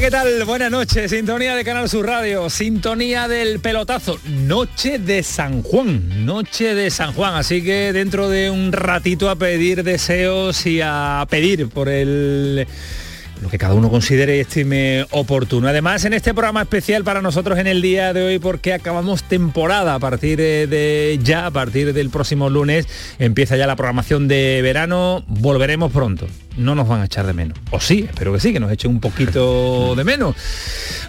[0.00, 0.44] ¿Qué tal?
[0.46, 1.10] Buenas noches.
[1.10, 4.18] Sintonía de Canal Sur Radio, sintonía del pelotazo.
[4.24, 7.34] Noche de San Juan, noche de San Juan.
[7.34, 12.66] Así que dentro de un ratito a pedir deseos y a pedir por el
[13.42, 15.68] lo que cada uno considere y estime oportuno.
[15.68, 19.94] Además, en este programa especial para nosotros en el día de hoy, porque acabamos temporada
[19.94, 22.86] a partir de ya, a partir del próximo lunes,
[23.18, 26.26] empieza ya la programación de verano, volveremos pronto.
[26.56, 27.58] No nos van a echar de menos.
[27.70, 30.34] O sí, espero que sí, que nos echen un poquito de menos.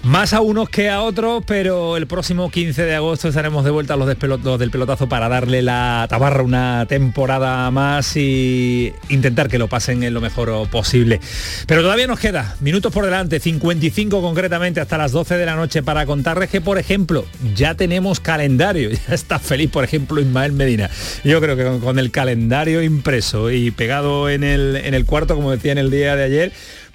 [0.04, 3.94] Más a unos que a otros, pero el próximo 15 de agosto estaremos de vuelta
[3.94, 4.08] a los,
[4.44, 10.04] los del pelotazo para darle la tabarra una temporada más y intentar que lo pasen
[10.04, 11.20] en lo mejor posible.
[11.68, 15.84] Pero todavía nos queda minutos por delante, 55 concretamente hasta las 12 de la noche
[15.84, 17.26] para contarles que, por ejemplo,
[17.56, 18.90] ya tenemos calendario.
[19.08, 20.90] Ya está feliz, por ejemplo, Ismael Medina.
[21.24, 25.31] Yo creo que con, con el calendario impreso y pegado en el, en el cuarto,
[25.36, 26.52] como decía en el día de ayer,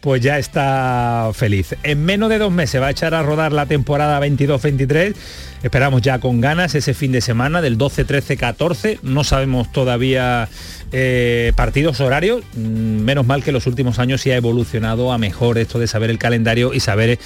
[0.07, 1.75] pues ya está feliz.
[1.83, 5.17] En menos de dos meses va a echar a rodar la temporada 22-23.
[5.65, 9.01] Esperamos ya con ganas ese fin de semana del 12, 13, 14.
[9.03, 10.49] No sabemos todavía
[10.93, 12.45] eh, partidos horarios.
[12.55, 16.11] Mm, Menos mal que los últimos años sí ha evolucionado a mejor esto de saber
[16.11, 17.19] el calendario y saber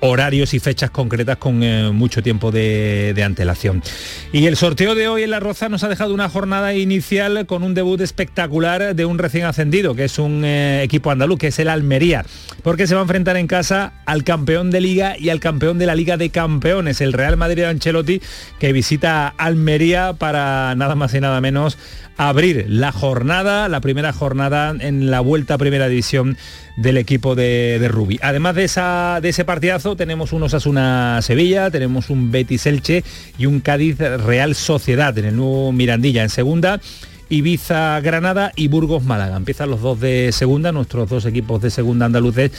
[0.00, 3.82] horarios y fechas concretas con eh, mucho tiempo de, antelación.
[4.32, 7.62] Y el sorteo de hoy en La Roza nos ha dejado una jornada inicial con
[7.62, 11.58] un debut espectacular de un recién ascendido, que es un eh, equipo andaluz, que es
[11.58, 12.13] el Almería,
[12.62, 15.86] porque se va a enfrentar en casa al campeón de liga y al campeón de
[15.86, 18.20] la Liga de Campeones, el Real Madrid de Ancelotti,
[18.58, 21.78] que visita Almería para nada más y nada menos
[22.16, 26.36] abrir la jornada, la primera jornada en la vuelta a primera división
[26.76, 28.18] del equipo de, de Rubí.
[28.22, 33.04] Además de, esa, de ese partidazo tenemos un Osasuna Sevilla, tenemos un Betis Elche
[33.38, 36.80] y un Cádiz Real Sociedad en el nuevo Mirandilla en segunda.
[37.28, 39.36] Ibiza Granada y Burgos Málaga.
[39.36, 42.52] Empiezan los dos de segunda, nuestros dos equipos de segunda andaluces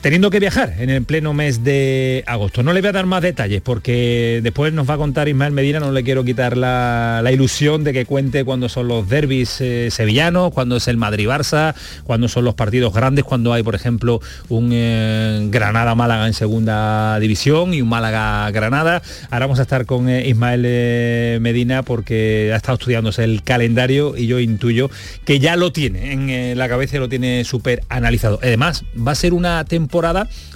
[0.00, 2.62] teniendo que viajar en el pleno mes de agosto.
[2.62, 5.80] No le voy a dar más detalles porque después nos va a contar Ismael Medina,
[5.80, 9.88] no le quiero quitar la, la ilusión de que cuente cuando son los derbis eh,
[9.90, 11.74] sevillanos, cuando es el Madrid-Barça,
[12.04, 17.74] cuando son los partidos grandes, cuando hay, por ejemplo, un eh, Granada-Málaga en segunda división
[17.74, 19.02] y un Málaga-Granada.
[19.30, 24.26] Ahora vamos a estar con eh, Ismael Medina porque ha estado estudiándose el calendario y
[24.26, 24.90] yo intuyo
[25.24, 28.38] que ya lo tiene en la cabeza y lo tiene súper analizado.
[28.42, 29.89] Además, va a ser una temporada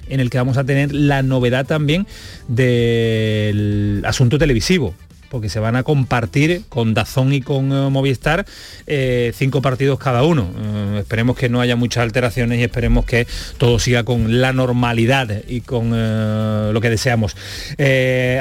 [0.08, 2.06] en el que vamos a tener la novedad también
[2.48, 4.94] del asunto televisivo
[5.34, 8.46] porque se van a compartir con Dazón y con eh, Movistar
[8.86, 10.48] eh, cinco partidos cada uno.
[10.56, 13.26] Eh, esperemos que no haya muchas alteraciones y esperemos que
[13.58, 17.34] todo siga con la normalidad y con eh, lo que deseamos.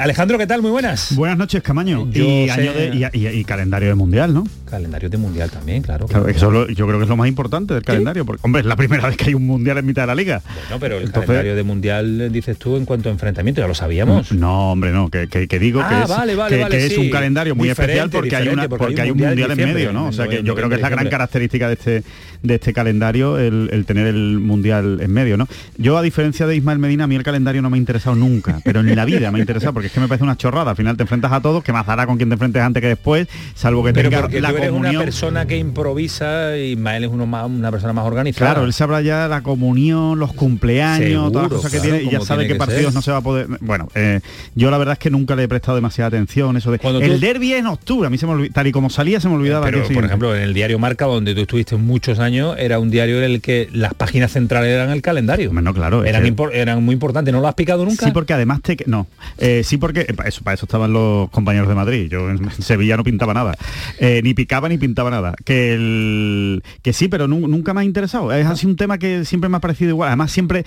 [0.01, 0.61] Alejandro, ¿qué tal?
[0.61, 1.15] Muy buenas.
[1.15, 2.07] Buenas noches, Camaño.
[2.11, 4.43] Yo y, sé- año de- y- y- y calendario de mundial, ¿no?
[4.69, 6.05] Calendario de mundial también, claro.
[6.07, 8.67] Claro, eso lo- yo creo que es lo más importante del calendario, porque hombre, es
[8.67, 10.41] la primera vez que hay un mundial en mitad de la liga.
[10.45, 13.73] Bueno, pero el Entonces- calendario de mundial, dices tú, en cuanto a enfrentamiento, ya lo
[13.73, 14.31] sabíamos.
[14.31, 16.93] No, hombre, no, que, que- que digo que, Ah, es, vale, vale, que- vale, que
[16.93, 19.73] es un calendario muy especial porque hay, una, porque porque hay un un mundial en
[19.73, 20.07] medio, ¿no?
[20.07, 22.03] O sea en que yo creo que es la gran característica de este
[22.43, 25.47] de este calendario el, el tener el mundial en medio, ¿no?
[25.77, 28.59] Yo a diferencia de Ismael Medina, a mí el calendario no me ha interesado nunca,
[28.65, 30.71] pero en la vida me ha interesado porque es que me parece una chorrada.
[30.71, 32.87] Al final te enfrentas a todos, que más dará con quien te enfrentes antes que
[32.89, 34.95] después, salvo que Pero tengas porque la tú eres comunión.
[34.95, 38.51] una persona que improvisa y Ismael es uno más, una persona más organizada.
[38.51, 42.09] Claro, él sabrá ya la comunión, los cumpleaños, Seguro, todas las cosas que tiene y
[42.09, 42.93] ya sabe qué que partidos ser.
[42.93, 43.47] no se va a poder.
[43.61, 44.19] Bueno, eh,
[44.55, 46.57] yo la verdad es que nunca le he prestado demasiada atención.
[46.57, 48.71] Eso Cuando tú- el derby es en octubre, a mí se me olvi- tal y
[48.71, 49.65] como salía se me olvidaba.
[49.65, 49.93] Pero, que sí.
[49.93, 53.23] por ejemplo, en el diario Marca, donde tú estuviste muchos años, era un diario en
[53.23, 55.49] el que las páginas centrales eran el calendario.
[55.49, 57.33] Hombre, no, claro, Eran, que- impor- eran muy importantes.
[57.33, 58.05] ¿No lo has picado nunca?
[58.05, 58.77] Sí, porque además te...
[58.85, 60.01] No, eh, sí porque...
[60.01, 62.07] eh, para, eso, para eso estaban los compañeros de Madrid.
[62.09, 63.55] Yo en Sevilla no pintaba nada.
[63.99, 65.33] Eh, ni picaba ni pintaba nada.
[65.45, 68.31] Que el, que sí, pero nu- nunca me ha interesado.
[68.33, 70.09] Es así un tema que siempre me ha parecido igual.
[70.09, 70.65] Además siempre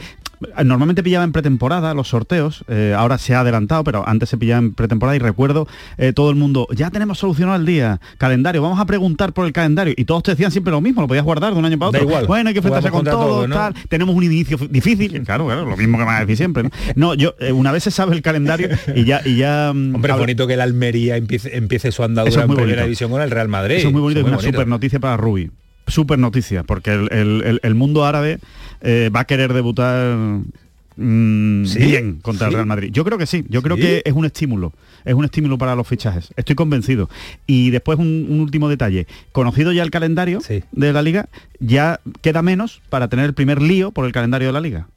[0.64, 4.58] Normalmente pillaba en pretemporada los sorteos, eh, ahora se ha adelantado, pero antes se pillaba
[4.58, 5.66] en pretemporada y recuerdo
[5.96, 9.52] eh, todo el mundo, ya tenemos solucionado el día, calendario, vamos a preguntar por el
[9.52, 9.94] calendario.
[9.96, 12.02] Y todos te decían siempre lo mismo, lo podías guardar de un año para otro.
[12.02, 12.26] igual.
[12.26, 13.54] Bueno, hay que enfrentarse con todo, todo, ¿no?
[13.54, 13.74] tal.
[13.88, 16.64] Tenemos un inicio difícil, claro, claro, lo mismo que me vas a decir siempre.
[16.64, 16.70] No,
[17.06, 19.22] No, yo, eh, una vez se sabe el calendario y ya...
[19.24, 22.54] Y ya mm, Hombre, es bonito que el Almería empiece, empiece su andadura es en
[22.54, 23.76] primera división con el Real Madrid.
[23.76, 24.58] Eso es muy bonito Eso una es muy bonito.
[24.58, 25.50] super noticia para Rubi.
[25.86, 28.38] Super noticia, porque el, el- mundo árabe
[28.80, 30.16] eh, va a querer debutar
[30.96, 31.78] mm, ¿Sí?
[31.78, 32.54] bien contra el.
[32.54, 32.90] Real Madrid.
[32.92, 34.72] Yo creo que sí, yo creo que es un estímulo,
[35.04, 36.30] es un estímulo para los fichajes.
[36.36, 37.08] Estoy convencido.
[37.46, 39.06] Y después un, un último detalle.
[39.32, 40.40] Conocido ya el calendario
[40.72, 41.28] de la liga,
[41.60, 44.88] ya queda menos para tener el primer lío por el calendario de la liga.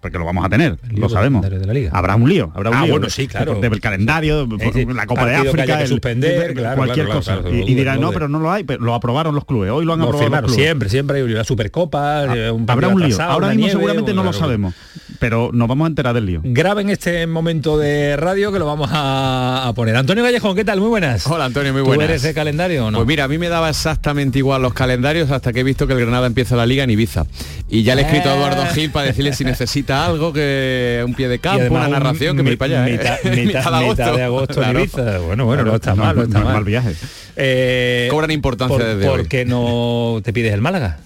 [0.00, 1.42] Porque lo vamos a tener, lo sabemos.
[1.42, 1.90] calendario de la liga.
[1.92, 2.92] Habrá un lío, habrá un Ah, lío.
[2.94, 3.56] bueno, sí, claro.
[3.60, 6.76] De- Del calendario, por sí, la Copa de que África, haya que el- suspender, claro,
[6.78, 7.40] cualquier claro, cosa.
[7.42, 9.70] claro, y, dirán, no, de- pero no lo hay, pero lo aprobaron los clubes.
[9.70, 10.66] Hoy lo han Lo aprobado firmaron los clubes.
[10.66, 13.20] siempre, siempre hay una supercopa, eh, un Habrá un lío.
[13.20, 14.74] Ahora mismo nieve, seguramente no lo sabemos,
[15.20, 16.40] pero nos vamos a enterar del lío.
[16.42, 19.94] Graben este momento de radio que lo vamos a, a poner.
[19.94, 20.80] Antonio Gallejón, ¿qué tal?
[20.80, 21.24] Muy buenas.
[21.28, 22.08] Hola Antonio, muy ¿Tú buenas.
[22.08, 22.98] eres de calendario o no?
[22.98, 25.92] Pues mira, a mí me daba exactamente igual los calendarios hasta que he visto que
[25.92, 27.24] el Granada empieza la liga en Ibiza.
[27.68, 28.68] Y ya le he escrito a Eduardo Eh.
[28.74, 32.42] Gil para decirle si necesita algo, que un pie de campo, una un narración, que
[32.42, 32.88] me mi- voy para allá.
[32.88, 32.92] ¿eh?
[32.92, 33.16] Mitad,
[33.70, 34.80] mitad- mitad de agosto en Claro.
[34.80, 35.18] Ibiza.
[35.18, 36.54] Bueno, bueno, no está No, mal, no está es mal.
[36.54, 36.94] mal viaje.
[37.36, 39.26] Eh, Cobran importancia por, desde ¿Por hoy.
[39.28, 40.98] qué no te pides el Málaga?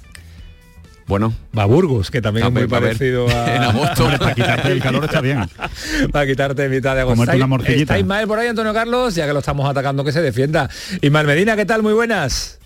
[1.07, 3.55] Bueno, Va a Burgos, que también es muy a parecido a...
[3.57, 4.05] En agosto.
[4.05, 5.41] Hombre, para quitarte el calor está bien.
[6.13, 7.17] para quitarte mitad de agosto.
[7.17, 7.83] Comerte una ¿Está- morcillita.
[7.83, 9.15] ¿Está Ismael por ahí, Antonio Carlos?
[9.15, 10.71] Ya que lo estamos atacando, que se defienda.
[11.03, 11.83] Ismael Medina, ¿qué tal?
[11.83, 12.59] Muy buenas.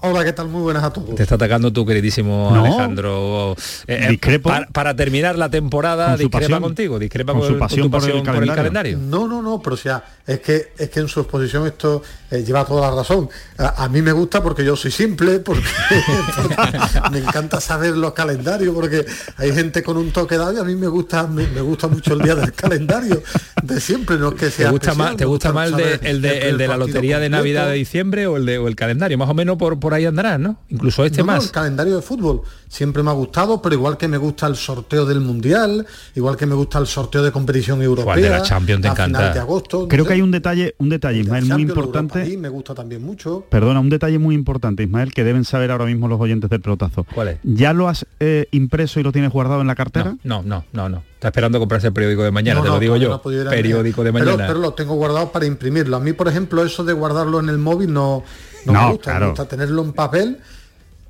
[0.00, 0.48] Hola, ¿qué tal?
[0.48, 1.14] Muy buenas a todos.
[1.14, 2.64] Te está atacando tu queridísimo No.
[2.64, 3.52] Alejandro.
[3.86, 4.50] Eh, eh, Discrepo.
[4.50, 6.62] Para, para terminar la temporada, Con discrepa pasión.
[6.62, 8.56] contigo, discrepa Con con, su con pasión tu por el pasión por el calendario.
[8.72, 8.98] calendario.
[8.98, 12.42] No, no, no, pero o sea, es que es que en su exposición esto eh,
[12.44, 13.28] lleva toda la razón.
[13.58, 15.62] A, a mí me gusta porque yo soy simple, porque,
[17.12, 19.04] me encanta saber los calendarios, porque
[19.36, 22.14] hay gente con un toque dado y a mí me gusta, me, me gusta mucho
[22.14, 23.22] el día del calendario
[23.62, 26.00] de siempre, no es que ¿Te sea gusta especial, más, te gusta más el de,
[26.02, 27.26] el de, el de la lotería de.
[27.36, 29.18] Navidad de diciembre o el, de, o el calendario?
[29.18, 30.56] Más o menos por, por ahí andarás, ¿no?
[30.68, 31.44] Incluso este No, no, más.
[31.44, 35.04] el calendario de fútbol siempre me ha gustado, pero igual que me gusta el sorteo
[35.04, 38.04] del mundial, igual que me gusta el sorteo de competición europea.
[38.14, 39.32] Juan, de la Champions te encanta.
[39.32, 39.82] de agosto.
[39.82, 40.08] no Creo sé.
[40.10, 42.18] que hay un detalle, un detalle, El Ismael, muy importante.
[42.20, 43.44] League me gusta también mucho.
[43.50, 47.06] Perdona, un detalle muy importante, Ismael, que deben saber ahora mismo los oyentes del pelotazo.
[47.14, 47.38] ¿Cuál es?
[47.42, 50.16] ¿Ya lo has eh, impreso y lo tienes guardado en la cartera?
[50.24, 51.02] No, no, no, no.
[51.14, 53.08] Está esperando comprarse el periódico de mañana, No, te no, lo digo yo.
[53.10, 54.46] no periódico de pero- mañana.
[54.46, 55.96] Pero, lo tengo guardado para imprimirlo.
[55.96, 58.22] A mí, por ejemplo, eso de guardarlo en el móvil no,
[58.64, 59.04] no, No, me gusta.
[59.12, 59.20] claro.
[59.26, 60.38] Me gusta tenerlo en papel.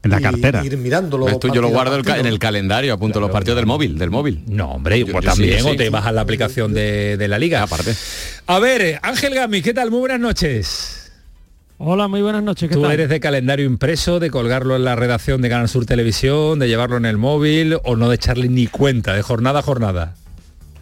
[0.03, 0.65] En la y cartera.
[0.65, 1.29] Ir mirándolo.
[1.29, 4.43] Esto yo lo guardo el en el calendario, apunto los partidos del móvil, del móvil.
[4.47, 5.91] No, hombre, Yo- pues yo sí, también, sí, o te sí.
[5.91, 7.63] bajas la aplicación de, de la liga.
[7.63, 7.95] Aparte.
[8.47, 9.91] A ver, Ángel Gami, ¿qué tal?
[9.91, 11.13] Muy buenas noches.
[11.79, 12.69] Hola, muy buenas noches.
[12.69, 12.93] ¿qué Tú tal?
[12.93, 16.97] eres de calendario impreso, de colgarlo en la redacción de Canal Sur Televisión, de llevarlo
[16.97, 20.15] en el móvil o no de echarle ni cuenta, de jornada a jornada.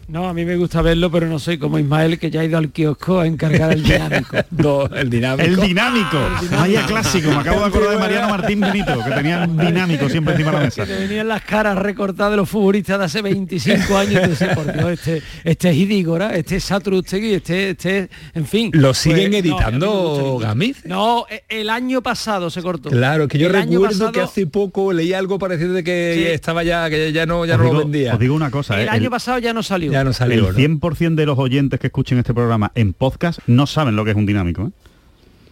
[0.07, 2.59] No, a mí me gusta verlo, pero no soy como Ismael que ya ha ido
[2.59, 4.37] al kiosco a encargar el dinámico.
[4.51, 5.43] No, el dinámico.
[5.47, 6.17] El dinámico.
[6.51, 7.29] Vaya clásico.
[7.31, 10.57] Me acabo de acordar de Mariano Martín Benito, que tenía un dinámico siempre encima de
[10.57, 10.85] la mesa.
[10.85, 14.41] que te venían las caras recortadas de los futbolistas de hace 25 años.
[14.41, 18.69] Y por Dios, este, este es Idígora, este es Satrustegui, este, este, en fin.
[18.73, 19.87] ¿Lo siguen Pues, no, mí editando,
[20.33, 20.37] mucho.
[20.47, 20.85] Gamiz?
[20.85, 22.89] No, e- el año pasado se cortó.
[22.91, 26.31] Claro, que yo El recuerdo que hace poco leí algo parecido de que Sí.
[26.31, 28.13] estaba ya, que ya no, ya Os no lo vendía.
[28.13, 28.91] Os digo una cosa, El ¿eh?
[28.91, 29.94] año el, pasado ya no salió.
[29.95, 30.49] Ya no salió.
[30.49, 30.79] el ¿no?
[30.79, 34.17] 100% de los oyentes que escuchen este programa en podcast no saben lo que es
[34.17, 34.63] un dinámico.
[34.67, 34.71] ¿eh?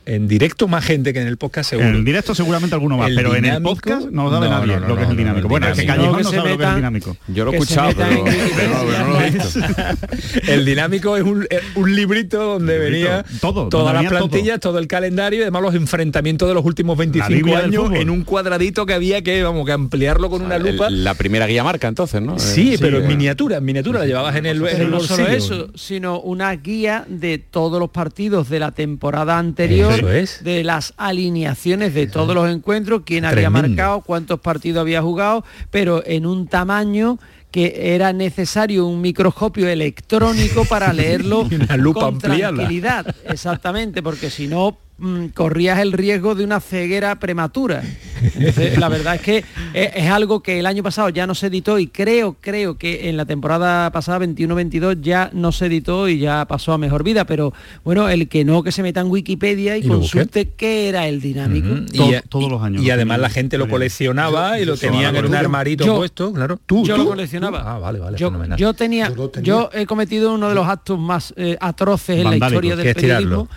[0.06, 1.88] En directo más gente que en el podcast seguro.
[1.90, 4.74] En el directo seguramente alguno más, El pero en el podcast no sabe no, nadie
[4.76, 5.48] no, no, lo que es el dinámico.
[5.48, 5.86] no, el bueno, es que.
[5.86, 7.18] Callejón No, que no se sabe lo que es el dinámico.
[7.28, 8.24] Yo lo he escuchado, pero, no,
[8.56, 9.60] pero no lo he visto.
[10.48, 14.30] El dinámico es un, un librito donde Librito, venía todo, todas donde las todo.
[14.30, 14.77] plantillas, todo.
[14.80, 18.24] el calendario y además los enfrentamientos de los últimos 25 Biblia del años en un
[18.24, 20.88] cuadradito que había que, vamos, que ampliarlo con una lupa.
[20.88, 22.39] El- La primera guía marca entonces, ¿no?
[22.39, 26.20] Sí, Eh, pero en miniatura, en miniatura la llevabas en el, no solo eso, sino
[26.20, 30.44] una guía de todos los partidos de la temporada anterior, Es.
[30.44, 36.04] de las alineaciones de todos los encuentros, quién había marcado, cuántos partidos había jugado, pero
[36.06, 37.20] en un tamaño
[37.52, 42.56] que era necesario un microscopio electrónico para leerlo una lupa con ampliada.
[42.56, 47.83] tranquilidad, exactamente, porque si no mm, corrías el riesgo de una ceguera prematura.
[48.24, 49.38] Entonces, la verdad es que
[49.74, 53.10] es, es algo que el año pasado ya no se editó y creo, creo que
[53.10, 57.25] en la temporada pasada 21-22 ya no se editó y ya pasó a mejor vida,
[57.25, 61.19] pero bueno, el que no que se meta en Wikipedia y, consulte qué era el
[61.22, 61.67] dinámico.
[61.91, 65.36] Y- todos los años Y además la gente lo coleccionaba y lo tenían en un
[65.36, 66.60] armarito yo- puesto, claro.
[66.65, 67.03] Tú, yo tú.
[67.03, 67.62] lo coleccionaba.
[67.65, 68.57] Ah, vale, vale, yo, fenomenal.
[68.57, 69.45] yo tenía, Yo lo tenía.
[69.48, 73.50] yo he cometido uno de los actos más eh, atroces en la historia del periodismo,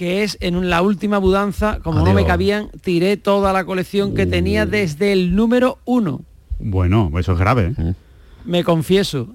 [0.00, 4.24] que es en la última mudanza, como no me cabían, tiré toda la colección que
[4.24, 6.22] tenía desde el número uno.
[6.58, 7.74] Bueno, eso es grave.
[7.76, 7.92] ¿eh?
[8.46, 9.28] Me confieso,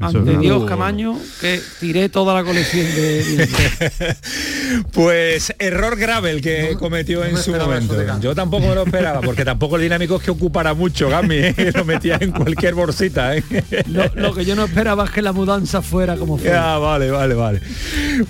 [0.00, 3.48] ante Dios Camaño que tiré toda la colección de
[4.92, 7.94] pues error grave el que cometió en su momento.
[8.20, 11.72] Yo tampoco me lo esperaba porque tampoco el dinámico es que ocupara mucho Gami ¿eh?
[11.74, 13.44] lo metía en cualquier bolsita ¿eh?
[14.14, 16.52] lo, que yo no esperaba es que la mudanza fuera como fue.
[16.52, 17.60] Ah, vale vale vale.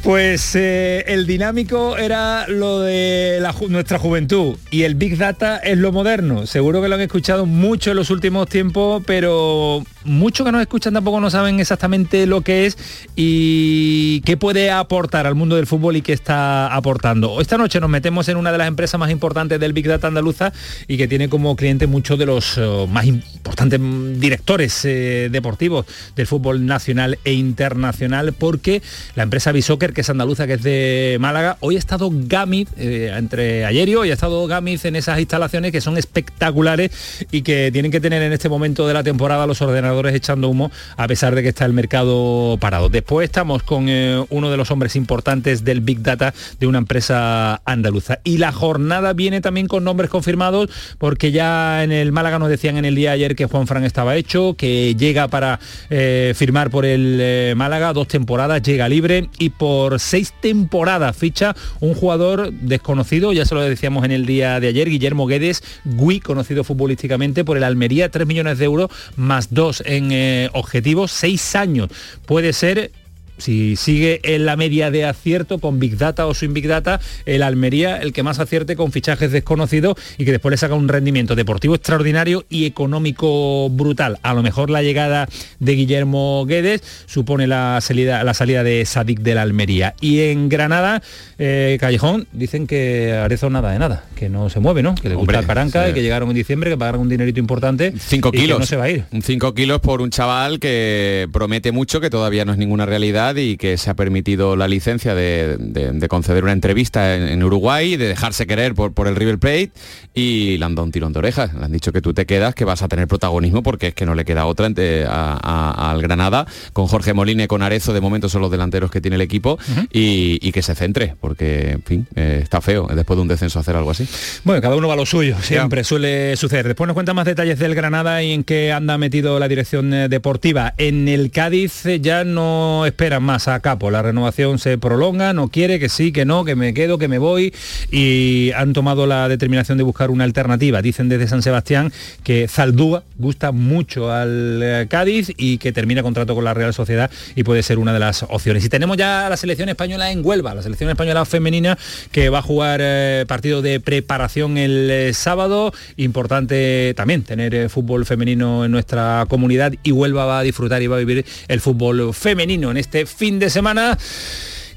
[0.02, 5.92] Pues eh, el dinámico era lo de nuestra juventud y el big data es lo
[5.92, 6.46] moderno.
[6.46, 10.94] Seguro que lo han escuchado mucho en los últimos tiempos pero muchos que nos escuchan
[10.94, 12.76] tampoco no saben exactamente lo que es
[13.16, 17.40] y qué puede aportar al mundo del fútbol y qué está aportando.
[17.40, 20.52] Esta noche nos metemos en una de las empresas más importantes del Big Data andaluza
[20.88, 23.80] y que tiene como cliente muchos de los eh, más importantes
[24.20, 28.82] directores eh, deportivos del fútbol nacional e internacional porque
[29.14, 33.12] la empresa Bisoccer, que es andaluza, que es de Málaga, hoy ha estado Gamit, eh,
[33.16, 36.90] entre ayer y hoy ha estado Gamit en esas instalaciones que son espectaculares
[37.30, 40.70] y que tienen que tener en este momento de la temporada los ordenadores echando humo
[40.96, 42.88] a pesar de que está el mercado parado.
[42.88, 47.62] Después estamos con eh, uno de los hombres importantes del Big Data de una empresa
[47.64, 48.18] andaluza.
[48.24, 52.76] Y la jornada viene también con nombres confirmados porque ya en el Málaga nos decían
[52.76, 55.60] en el día ayer que Juan Fran estaba hecho, que llega para
[55.90, 61.54] eh, firmar por el eh, Málaga dos temporadas, llega libre y por seis temporadas ficha
[61.80, 66.20] un jugador desconocido, ya se lo decíamos en el día de ayer, Guillermo Guedes, Gui,
[66.20, 71.88] conocido futbolísticamente por el Almería, 3 millones de euros más dos en objetivos, seis años.
[72.26, 72.90] Puede ser
[73.38, 77.42] si sigue en la media de acierto con Big Data o sin Big Data, el
[77.42, 81.34] Almería el que más acierte con fichajes desconocidos y que después le saca un rendimiento
[81.34, 84.18] deportivo extraordinario y económico brutal.
[84.22, 89.20] A lo mejor la llegada de Guillermo Guedes supone la salida, la salida de Sadik
[89.20, 89.94] de la Almería.
[90.00, 91.02] Y en Granada,
[91.38, 94.94] eh, Callejón, dicen que Arezo nada de nada, que no se mueve, ¿no?
[94.94, 97.92] Que le gusta Caranca y que llegaron en diciembre, que pagaron un dinerito importante.
[97.96, 98.58] 5 kilos.
[98.58, 99.04] no se va a ir.
[99.22, 103.56] 5 kilos por un chaval que promete mucho, que todavía no es ninguna realidad y
[103.56, 108.74] que se ha permitido la licencia de, conceder una entrevista en, Uruguay, de dejarse querer
[108.74, 109.70] por, por el River Plate
[110.14, 111.54] y le han dado un tirón de orejas.
[111.54, 114.06] Le han dicho que tú te quedas, que vas a tener protagonismo porque es que
[114.06, 116.46] no le queda otra al Granada.
[116.72, 119.58] Con Jorge Molina y con Arezo de momento son los delanteros que tiene el equipo
[119.90, 123.74] y, que se centre porque, en fin, eh, está feo después de un descenso hacer
[123.74, 124.06] algo así.
[124.44, 126.68] Bueno, cada uno va a lo suyo, siempre suele suceder.
[126.68, 130.08] Después nos cuenta más detalles del Granada y en qué anda metido la dirección eh,
[130.08, 130.74] deportiva.
[130.78, 133.90] En el Cádiz eh, ya no espera más a capo.
[133.90, 137.18] La renovación se prolonga, no quiere, que sí, que no, que me quedo, que me
[137.18, 137.52] voy
[137.90, 140.82] y han tomado la determinación de buscar una alternativa.
[140.82, 141.92] Dicen desde San Sebastián
[142.22, 147.10] que Zaldúa gusta mucho al eh, Cádiz y que termina contrato con la Real Sociedad
[147.34, 148.64] y puede ser una de las opciones.
[148.64, 151.78] Y tenemos ya la selección española en Huelva, la selección española femenina
[152.10, 155.72] que va a jugar eh, partido de preparación el eh, sábado.
[155.96, 160.96] Importante también tener fútbol femenino en nuestra comunidad y Huelva va a disfrutar y va
[160.96, 163.96] a vivir el fútbol femenino en este fin de semana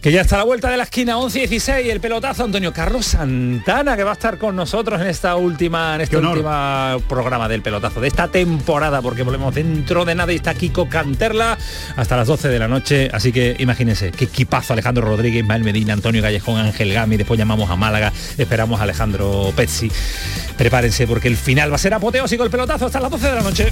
[0.01, 2.71] que ya está a la vuelta de la esquina 11 y 16 el pelotazo Antonio
[2.71, 7.49] Carlos Santana que va a estar con nosotros en esta última en este último programa
[7.49, 11.57] del pelotazo de esta temporada porque volvemos dentro de nada y está Kiko Canterla
[11.95, 13.09] hasta las 12 de la noche.
[13.11, 17.69] Así que imagínense qué equipazo Alejandro Rodríguez Mael Medina Antonio Callejón Ángel Gami después llamamos
[17.69, 19.91] a Málaga esperamos a Alejandro Pezzi.
[20.57, 23.41] Prepárense porque el final va a ser apoteósico el pelotazo hasta las 12 de la
[23.41, 23.71] noche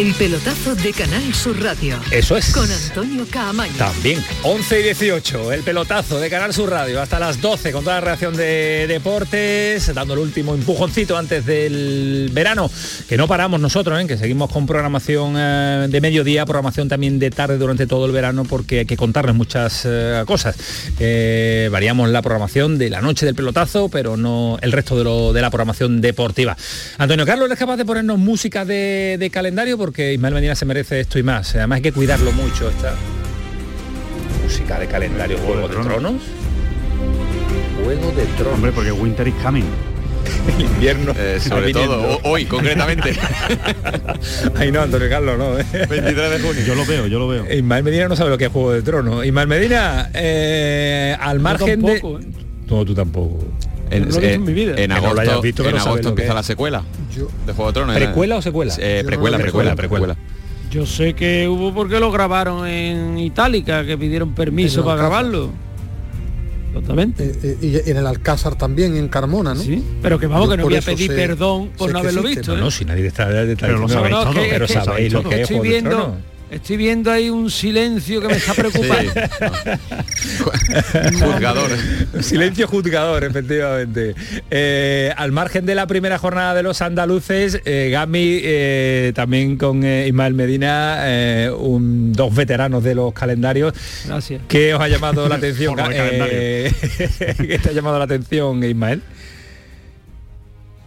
[0.00, 2.00] El pelotazo de Canal Sur Radio.
[2.10, 2.54] Eso es.
[2.54, 3.74] Con Antonio Caamaño.
[3.76, 4.24] También.
[4.44, 7.02] 11 y 18, el pelotazo de Canal Sur Radio.
[7.02, 12.30] Hasta las 12 con toda la reacción de deportes, dando el último empujoncito antes del
[12.32, 12.70] verano.
[13.10, 14.06] Que no paramos nosotros, ¿eh?
[14.06, 18.44] que seguimos con programación eh, de mediodía, programación también de tarde durante todo el verano,
[18.46, 20.56] porque hay que contarles muchas eh, cosas.
[20.98, 25.34] Eh, variamos la programación de la noche del pelotazo, pero no el resto de, lo,
[25.34, 26.56] de la programación deportiva.
[26.96, 29.76] Antonio Carlos, ¿eres capaz de ponernos música de, de calendario?
[29.76, 31.54] Porque Ismael Medina se merece esto y más.
[31.54, 32.94] Además hay que cuidarlo mucho esta
[34.42, 36.22] música de calendario, Juego de Tronos.
[37.84, 38.54] Juego de Tronos.
[38.54, 39.64] Hombre, porque Winter is coming.
[40.58, 41.12] El invierno.
[41.16, 41.96] Eh, sobre viniendo.
[41.96, 43.12] todo, ho- hoy concretamente.
[44.56, 45.58] Ay no, Antonio Carlos, no.
[45.58, 45.64] ¿eh?
[45.88, 46.62] 23 de junio.
[46.66, 47.52] Yo lo veo, yo lo veo.
[47.52, 49.24] Ismael Medina no sabe lo que es Juego de Tronos.
[49.24, 52.24] Ismael Medina, eh, al margen tampoco, de...
[52.24, 52.28] ¿eh?
[52.68, 53.38] No, tú tampoco.
[53.90, 54.74] En, No lo he visto en mi vida.
[54.76, 56.82] en no agosto, visto, en agosto empieza la secuela
[57.14, 57.96] Yo- de Juego de Tronos.
[57.96, 57.98] ¿eh?
[58.00, 58.72] ¿Precuela o secuela?
[58.78, 60.16] Eh, precuela, no precuela, precuela.
[60.70, 65.10] Yo sé que hubo porque lo grabaron en Itálica, que pidieron permiso para Alcázar.
[65.24, 65.50] grabarlo.
[66.72, 67.24] Totalmente.
[67.42, 69.60] Eh, eh, y en el Alcázar también, en Carmona, ¿no?
[69.60, 71.98] Sí, pero que vamos, Yo que no voy a pedir sé- perdón por sé no
[71.98, 72.52] haberlo existe, visto.
[72.52, 72.60] No, ¿eh?
[72.64, 74.32] no, si nadie está Pero lo sabéis no, todo.
[74.34, 76.16] que- pero sabéis lo que es estoy viendo.
[76.50, 79.12] Estoy viendo ahí un silencio que me está preocupando.
[81.20, 81.70] Juzgador.
[82.20, 84.14] Silencio juzgador, efectivamente.
[84.50, 89.84] Eh, al margen de la primera jornada de los andaluces, eh, Gami, eh, también con
[89.84, 93.72] eh, Ismael Medina, eh, un- dos veteranos de los calendarios.
[94.06, 94.42] Gracias.
[94.48, 95.76] ¿Qué os ha llamado la atención?
[95.92, 96.72] Eh,
[97.38, 99.02] ¿Qué te ha llamado la atención, Ismael?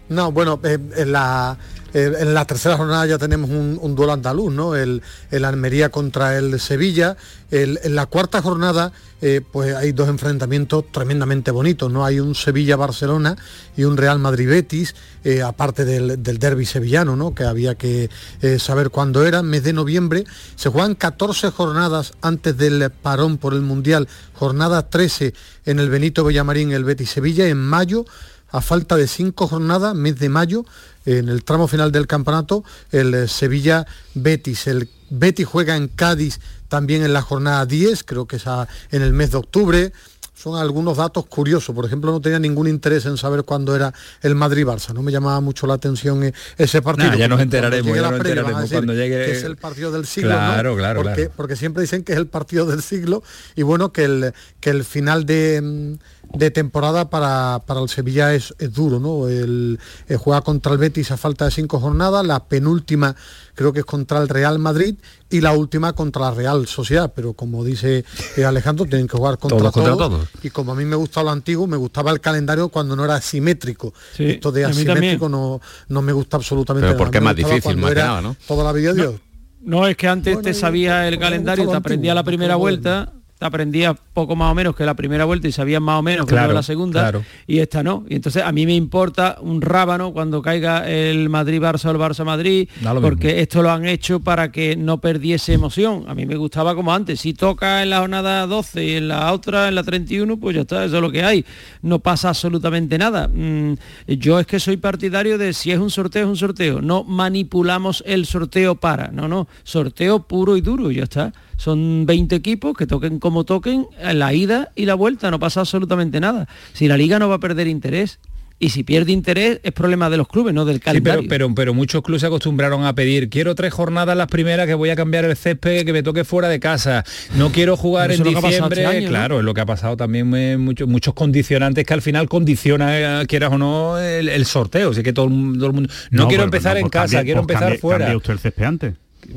[0.10, 1.58] No, bueno, eh, en, la,
[1.94, 4.76] eh, en la tercera jornada ya tenemos un, duelo andaluz, ¿no?
[4.76, 7.16] El, el Almería contra el Sevilla.
[7.52, 12.04] En la cuarta jornada, eh, pues hay dos enfrentamientos tremendamente bonitos, ¿no?
[12.04, 13.36] Hay un Sevilla-Barcelona
[13.78, 17.36] y un Real Madrid-Betis, eh, aparte del, derby sevillano, ¿no?
[17.36, 18.10] Que había que
[18.58, 20.24] saber cuándo era, mes de noviembre.
[20.56, 25.36] Se juegan 14 jornadas antes del parón por el Mundial, jornada 13
[25.66, 28.06] en el Benito Villamarín, el Betis-Sevilla, en mayo
[28.54, 30.64] a falta de cinco jornadas, mes de mayo,
[31.06, 34.68] en el tramo final del campeonato, el eh, Sevilla Betis.
[34.68, 39.02] El Betis juega en Cádiz también en la jornada 10, creo que es a- en
[39.02, 39.92] el mes de octubre.
[40.36, 41.74] Son algunos datos curiosos.
[41.74, 44.92] Por ejemplo, no tenía ningún interés en saber cuándo era el Madrid-Barça.
[44.94, 47.12] No me llamaba mucho la atención eh, ese partido.
[47.12, 48.94] Nah, ya nos Cuando enteraremos, llegue ya la nos previa van a enteraremos decir cuando
[48.94, 50.32] llegue- que es el partido del siglo.
[50.32, 50.36] ¿no?
[50.36, 51.32] Claro, claro, porque, claro.
[51.38, 53.24] porque siempre dicen que es el partido del siglo
[53.56, 55.94] y bueno, que el, que el final de, mm,
[56.34, 59.28] de temporada para, para el Sevilla es, es duro, ¿no?
[59.28, 59.80] El,
[60.18, 63.16] juega contra el Betis a falta de cinco jornadas, la penúltima
[63.56, 64.96] creo que es contra el Real Madrid
[65.30, 68.04] y la última contra la Real Sociedad, pero como dice
[68.36, 70.30] eh, Alejandro, tienen que jugar contra Todos contra todos, todos.
[70.44, 73.22] y como a mí me gusta lo antiguo, me gustaba el calendario cuando no era
[73.22, 73.94] simétrico.
[74.16, 77.04] Sí, Esto de asimétrico no, no me gusta absolutamente Pero nada.
[77.06, 78.36] porque es más gustaba difícil, más nada, ¿no?
[78.48, 79.16] Toda la vida de Dios.
[79.62, 83.14] No, es que antes Bueno, te sabía el calendario, te aprendía la primera vuelta,
[83.44, 86.32] aprendía poco más o menos que la primera vuelta y sabías más o menos que
[86.34, 87.24] Claro, la segunda claro.
[87.48, 88.06] y esta no.
[88.10, 92.70] Y entonces a mí me importa un rábano cuando caiga el Madrid-Barça o el Barça-Madrid,
[93.02, 93.42] porque mismo.
[93.42, 96.06] esto lo han hecho para que no perdiese emoción.
[96.08, 97.20] A mí me gustaba como antes.
[97.20, 100.62] Si toca en la jornada 12 y en la otra, en la 31, pues ya
[100.62, 101.46] está, eso es lo que hay.
[101.82, 103.28] No pasa absolutamente nada.
[103.28, 103.74] Mm,
[104.08, 106.82] yo es que soy partidario de si es un sorteo, es un sorteo.
[106.82, 109.10] No manipulamos el sorteo para.
[109.10, 109.48] No, no.
[109.64, 111.34] Sorteo puro y duro, ya está.
[111.58, 115.62] Son 20 equipos que toquen como toquen en la ida y la vuelta, no pasa
[115.62, 116.48] absolutamente nada.
[116.74, 118.20] Si la liga no va a perder interés.
[118.60, 121.22] Y si pierde interés es problema de los clubes, no del Sí, calendario.
[121.28, 124.74] pero, pero, pero muchos clubes se acostumbraron a pedir, quiero tres jornadas las primeras que
[124.74, 127.04] voy a cambiar el césped que me toque fuera de casa.
[127.36, 128.84] No quiero jugar en diciembre.
[128.84, 129.10] este año, ¿no?
[129.10, 133.22] claro, es lo que ha pasado también eh, muchos muchos condicionantes que al final condiciona,
[133.24, 134.92] eh, quieras o no, el, el sorteo.
[134.92, 135.90] Así que todo, el mu- todo el mundo.
[136.12, 138.00] No, quiero pero- empezar no, en pues casa, quiero pues empezar cambie- fuera.
[138.06, 138.94] cambie usted el césped antes.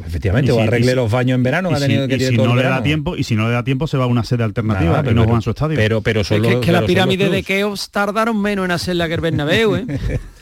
[0.07, 2.21] Efectivamente, Y o si- arregle si- los baños en verano, ha si, tenido que y
[2.21, 4.05] si todo el no le da tiempo y si no le da tiempo se va
[4.05, 5.77] a una sede alternativa Nada, pero- no juega en su estadio.
[5.77, 7.43] Pero, pero Es son que, los- que la pirámide de.
[7.43, 9.87] Keops tardaron menos en hacerla que el Bernabéu, ¿eh?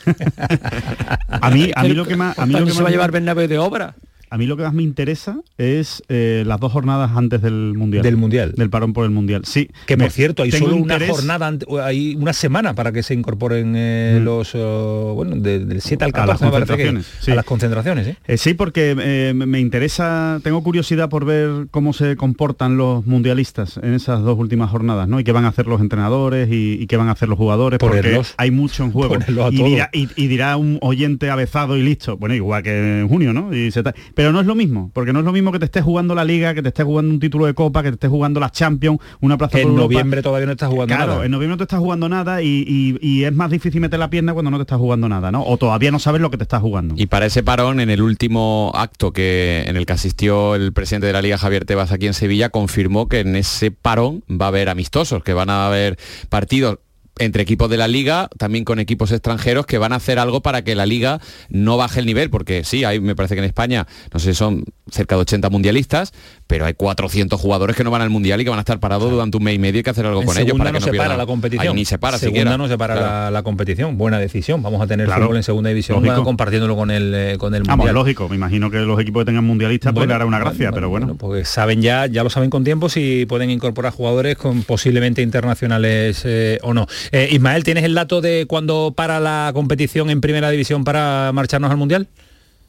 [1.29, 2.91] a mí, a mí lo que más, a mí lo ¿Cuánto que se va a
[2.91, 3.95] llevar Bernabéu de obra?
[4.35, 8.03] A mí lo que más me interesa es eh, las dos jornadas antes del mundial.
[8.03, 8.51] Del Mundial.
[8.57, 9.43] Del parón por el mundial.
[9.45, 9.69] Sí.
[9.85, 11.53] Que me- por cierto, hay solo una interés- jornada,
[11.85, 16.11] hay una semana para que se incorporen eh, los, oh, bueno, de- del 7 al
[16.13, 17.31] A las 14 me parece que- concentraciones, sí.
[17.31, 18.07] a las concentraciones.
[18.27, 18.37] ¿eh?
[18.37, 24.21] Sí, porque me- interesa, tengo curiosidad por ver cómo se comportan los mundialistas en esas
[24.21, 25.17] dos últimas jornadas, ¿no?
[25.21, 27.79] Y qué van a hacer los entrenadores y, y qué van a hacer los jugadores,
[27.79, 28.31] Ponerlos.
[28.31, 29.15] porque hay mucho en juego.
[29.51, 33.31] Y dirá, y- y dirá un oyente avezado y listo, bueno, igual que en junio,
[33.31, 33.55] ¿no?
[33.55, 35.59] Y se ta- Pero Pero no es lo mismo, porque no es lo mismo que
[35.59, 37.93] te estés jugando la Liga, que te estés jugando un título de Copa, que te
[37.93, 39.93] estés jugando la Champions, una plaza Que por en Europa.
[39.93, 41.25] noviembre todavía no estás jugando Claro, nada.
[41.25, 44.09] en noviembre no te estás jugando nada y, y- y es más difícil meter la
[44.09, 45.43] pierna cuando no te estás jugando nada, ¿no?
[45.45, 46.95] O todavía no sabes lo que te estás jugando.
[46.97, 51.05] Y para ese parón, en el último acto que en el que asistió el presidente
[51.05, 54.47] de la Liga, Javier Tebas, aquí en Sevilla, confirmó que en ese parón va a
[54.47, 56.79] haber amistosos, que van a haber partidos
[57.19, 60.63] entre equipos de la liga, también con equipos extranjeros que van a hacer algo para
[60.63, 63.87] que la liga no baje el nivel, porque sí, hay, me parece que en España,
[64.13, 66.11] no sé son cerca de 80 mundialistas,
[66.47, 69.09] pero hay 400 jugadores que no van al mundial y que van a estar parados
[69.09, 70.73] durante un mes y medio y hay que hacer algo En con ellos para que
[70.73, 71.17] no no se para pierdan.
[71.17, 71.67] la competición.
[71.67, 72.57] Ahí ni se para segunda siquiera.
[72.57, 73.09] no se para Claro.
[73.25, 73.97] la, la competición.
[73.97, 74.61] Buena decisión.
[74.61, 75.23] Vamos a tener Claro.
[75.23, 76.23] fútbol en segunda división Lógico.
[76.23, 77.95] compartiéndolo con el eh, con el Vamos, mundial.
[77.95, 80.69] lógico, me imagino que los equipos que tengan mundialistas pues Bueno, le hará una gracia,
[80.69, 81.05] bueno, pero bueno.
[81.07, 85.21] bueno, porque saben ya, ya lo saben con tiempo si pueden incorporar jugadores con posiblemente
[85.21, 86.87] internacionales eh, o no.
[87.11, 91.71] Eh, Ismael, ¿tienes el dato de cuándo para la competición en primera división para marcharnos
[91.71, 92.07] al mundial?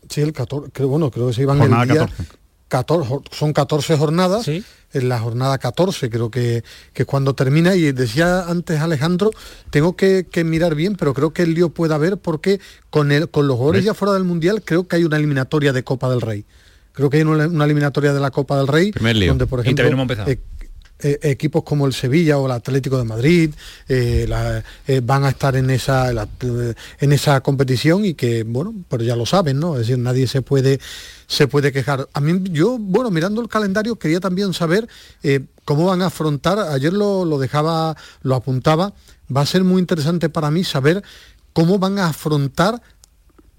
[0.09, 2.25] Sí, el 14, creo, bueno, creo que se iban Jornada el día 14.
[2.68, 4.44] 14, jo- son 14 jornadas.
[4.44, 4.64] Sí.
[4.92, 6.62] En la jornada 14 creo que,
[6.94, 9.31] que es cuando termina y decía antes Alejandro,
[9.70, 13.29] tengo que, que mirar bien, pero creo que el lío puede haber porque con, el,
[13.29, 16.20] con los jugadores ya fuera del Mundial creo que hay una eliminatoria de Copa del
[16.20, 16.44] Rey.
[16.92, 19.29] Creo que hay una, una eliminatoria de la Copa del Rey Primer lío.
[19.33, 19.85] donde por ejemplo
[20.99, 23.55] eh, equipos como el Sevilla o el Atlético de Madrid
[23.87, 24.27] eh,
[24.87, 29.27] eh, van a estar en esa en esa competición y que bueno pero ya lo
[29.27, 30.81] saben no es decir nadie se puede
[31.27, 32.09] se puede quejar.
[32.15, 34.89] A mí yo bueno mirando el calendario quería también saber
[35.67, 38.95] cómo van a afrontar ayer lo, lo dejaba lo apuntaba
[39.35, 41.03] va a ser muy interesante para mí saber
[41.53, 42.81] cómo van a afrontar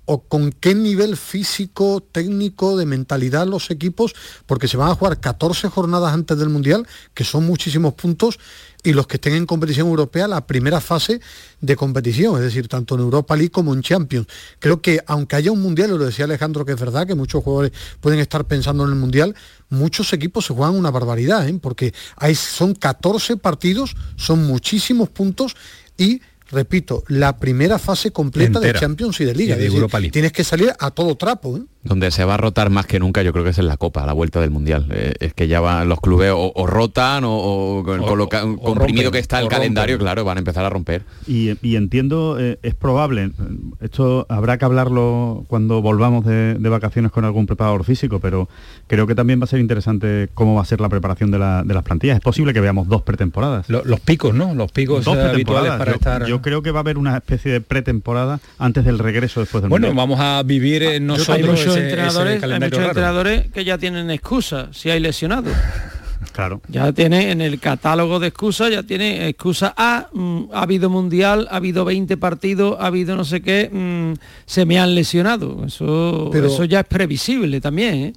[0.08, 4.16] o con qué nivel físico, técnico, de mentalidad los equipos,
[4.46, 8.40] porque se van a jugar 14 jornadas antes del Mundial, que son muchísimos puntos,
[8.84, 11.20] y los que estén en competición europea, la primera fase
[11.60, 14.28] de competición, es decir, tanto en Europa League como en Champions.
[14.60, 17.74] Creo que aunque haya un Mundial, lo decía Alejandro, que es verdad que muchos jugadores
[18.00, 19.36] pueden estar pensando en el Mundial,
[19.70, 21.60] muchos equipos se juegan una barbaridad, ¿eh?
[21.62, 25.58] porque hay, son 14 partidos, son muchísimos puntos,
[25.98, 28.74] y repito, la primera fase completa Entera.
[28.74, 29.56] de Champions y de Liga.
[29.56, 30.12] Y de es decir, Europa League.
[30.12, 31.58] tienes que salir a todo trapo.
[31.58, 31.62] ¿eh?
[31.84, 34.04] Donde se va a rotar más que nunca, yo creo que es en la Copa,
[34.04, 34.88] a la vuelta del Mundial.
[34.92, 38.76] Eh, es que ya van los clubes o, o rotan o, o lo ca- comprimido
[39.06, 40.06] rompen, que está el calendario, rompen.
[40.06, 41.04] claro, van a empezar a romper.
[41.28, 43.32] Y, y entiendo, eh, es probable,
[43.80, 48.50] esto habrá que hablarlo cuando volvamos de, de vacaciones con algún preparador físico, pero
[48.88, 51.64] creo que también va a ser interesante cómo va a ser la preparación de, la-
[51.64, 52.18] de las plantillas.
[52.18, 53.70] Es posible que veamos dos pretemporadas.
[53.70, 54.54] Lo- los picos, ¿no?
[54.54, 56.26] Los picos Dos habituales para yo, estar.
[56.26, 59.70] yo creo que va a haber una especie de pretemporada antes del regreso después del
[59.70, 60.08] bueno, Mundial.
[60.08, 62.88] vamos a vivir eh, hay nosotros muchos ese- ese entrenadores, hay muchos raro.
[62.90, 65.54] entrenadores que ya tienen excusa si hay lesionados.
[66.34, 66.62] Claro.
[66.68, 71.48] Ya tiene en el catálogo de excusas, ya tiene excusa A, mm, ha habido mundial,
[71.50, 74.14] ha habido 20 partidos, ha habido no sé qué, mm,
[74.46, 75.64] se me han lesionado.
[75.66, 78.14] Eso, Pero- eso ya es previsible también, ¿eh?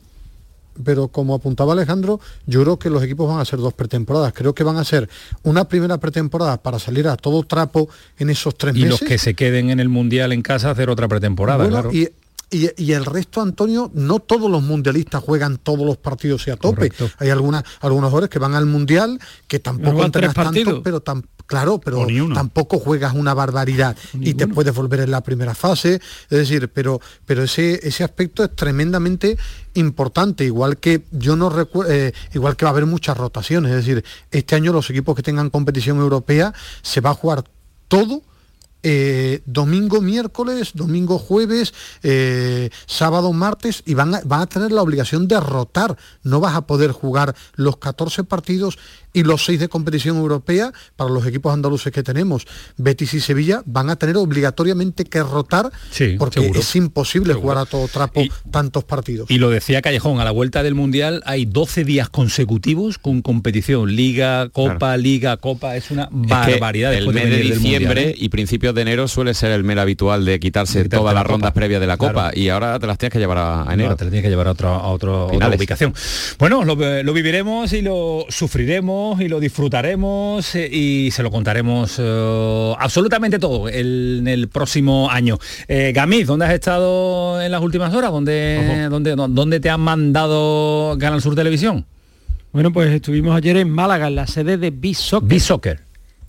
[0.82, 4.32] Pero como apuntaba Alejandro, yo creo que los equipos van a ser dos pretemporadas.
[4.32, 5.08] Creo que van a ser
[5.42, 9.00] una primera pretemporada para salir a todo trapo en esos tres Y meses.
[9.00, 11.92] los que se queden en el mundial en casa hacer otra pretemporada, Bueno, claro.
[11.92, 12.08] y,
[12.50, 16.56] y- y el resto, Antonio, no todos los mundialistas juegan todos los partidos y a
[16.56, 16.76] tope.
[16.90, 17.08] Correcto.
[17.18, 20.80] Hay algunas, algunos jugadores que van al mundial que tampoco tres entrenas tanto, partidos.
[20.82, 21.00] pero
[21.50, 25.94] claro, pero tampoco juegas una barbaridad y te puedes volver en la primera fase.
[25.94, 29.36] Es decir, pero, pero ese, ese aspecto es tremendamente
[29.74, 31.92] importante, igual que yo no recuerdo,
[32.32, 33.72] igual que va a haber muchas rotaciones.
[33.72, 37.42] Es decir, este año los equipos que tengan competición europea se va a jugar
[37.88, 38.22] todo
[38.82, 44.80] eh, domingo, miércoles, domingo, jueves, eh, sábado, martes, y van a, van a tener la
[44.80, 45.98] obligación de rotar.
[46.22, 48.78] No vas a poder jugar los 14 partidos
[49.12, 52.46] y los 6 de competición europea para los equipos andaluces que tenemos.
[52.76, 56.60] Betis y Sevilla van a tener obligatoriamente que rotar Sí, porque seguro.
[56.60, 57.42] es imposible Seguro.
[57.42, 59.30] jugar a todo trapo Y- tantos partidos.
[59.30, 63.94] Y lo decía Callejón, a la vuelta del Mundial hay 12 días consecutivos con competición.
[63.94, 65.76] Liga, Copa, Liga, Copa.
[65.76, 66.92] Es una Es que barbaridad.
[66.94, 68.14] el después mes de diciembre Mundial, ¿eh?
[68.16, 71.52] y principios de enero suele ser el mes habitual de quitarse todas la las rondas
[71.52, 72.38] previas de la Copa Claro.
[72.38, 73.90] y ahora te las tienes que llevar a, enero.
[73.90, 75.92] No, te lo tienes que llevar a, otro, a otro- otra ubicación.
[76.38, 81.96] Bueno, lo, lo viviremos y lo sufriremos y lo disfrutaremos eh, y se lo contaremos
[81.98, 85.38] eh, absolutamente todo el- en el próximo año.
[85.68, 88.10] Eh, Gamiz, ¿dónde has estado en las últimas horas?
[88.10, 91.84] ¿Dónde, dónde, dónde te han mandado Canal Sur Televisión?
[92.52, 95.28] Bueno, pues estuvimos ayer en Málaga, en la sede de B-Soccer.
[95.28, 95.80] B-Soccer.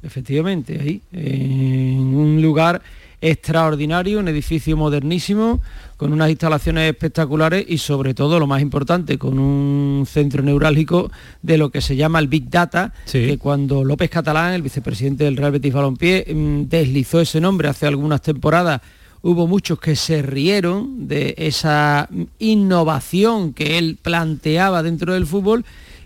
[0.04, 2.82] Efectivamente, ahí, en un lugar
[3.22, 5.60] extraordinario, un edificio modernísimo,
[6.02, 11.12] con unas instalaciones espectaculares y sobre todo, lo más importante, con un centro neurálgico
[11.44, 13.24] de lo que se llama el Big Data, Sí.
[13.28, 17.86] que cuando López Catalán, el vicepresidente del Real Betis Balompié, mm, deslizó ese nombre hace
[17.86, 18.82] algunas temporadas,
[19.22, 22.10] hubo muchos que se rieron de esa
[22.40, 25.66] innovación que él planteaba dentro del fútbol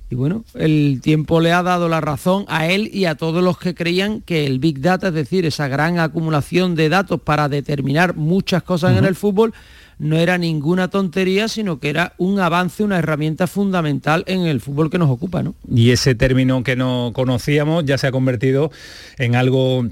[0.10, 3.58] y bueno, el tiempo le ha dado la razón a él y a todos los
[3.58, 8.15] que creían que el Big Data, es decir, esa gran acumulación de datos para determinar
[8.15, 9.53] muchas cosas en el fútbol,
[9.99, 14.89] no era ninguna tontería, sino que era un avance, una herramienta fundamental en el fútbol
[14.89, 15.43] que nos ocupa.
[15.43, 15.55] ¿no?
[15.69, 18.71] Y ese término que no conocíamos ya se ha convertido
[19.17, 19.86] en algo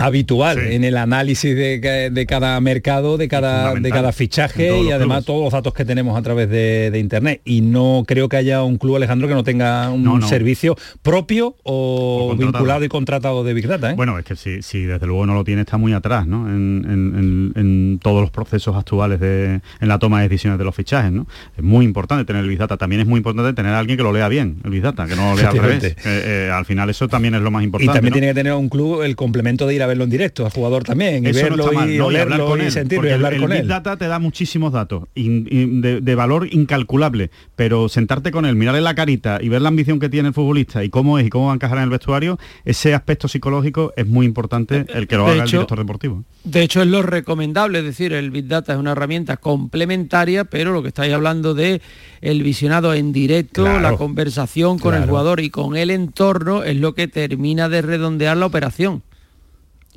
[0.00, 5.44] habitual en el análisis de, cada mercado, de cada, de cada fichaje y además todos
[5.44, 7.40] los datos que tenemos a través de, internet.
[7.44, 12.34] Y no creo que haya un club, Alejandro, que no tenga un servicio propio o,
[12.36, 13.92] vinculado y contratado de Big Data.
[13.92, 13.94] ¿eh?
[13.94, 16.48] Bueno, es que si, si, desde luego no lo tiene, está muy atrás ¿no?
[16.48, 21.12] en, todos los procesos actuales de, en la toma de decisiones de los fichajes.
[21.12, 21.26] ¿no?
[21.56, 22.76] Es muy importante tener el Big Data.
[22.76, 25.16] También es muy importante tener a alguien que lo lea bien, el Big Data, que
[25.16, 25.84] no lo lea al revés.
[25.84, 27.92] Eh, eh, al final eso también es lo más importante.
[27.92, 30.44] Y también tiene que tener un club el complemento de ir a verlo en directo,
[30.44, 33.96] al jugador también, y verlo y, olerlo y, sentirlo y hablar el, con Big Data
[33.96, 39.48] te da muchísimos datos de, valor incalculable, pero sentarte con él, mirarle la carita y
[39.48, 41.78] ver la ambición que tiene el futbolista y cómo es y cómo va a encajar
[41.78, 45.78] en el vestuario, ese aspecto psicológico es muy importante el que lo haga el director
[45.78, 46.24] deportivo.
[46.44, 50.72] De hecho es lo recomendable, es decir, el Big Data es una herramienta complementaria, pero
[50.72, 51.82] lo que estáis hablando de
[52.20, 56.94] el visionado en directo, la conversación con el jugador y con el entorno es lo
[56.94, 59.02] que termina de redondear la operación.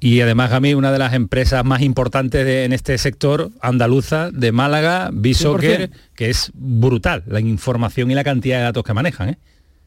[0.03, 4.51] Y además a mí una de las empresas más importantes en este sector andaluza de
[4.51, 9.29] Málaga, Bisoccer, que es brutal la información y la cantidad de datos que manejan.
[9.29, 9.37] ¿eh?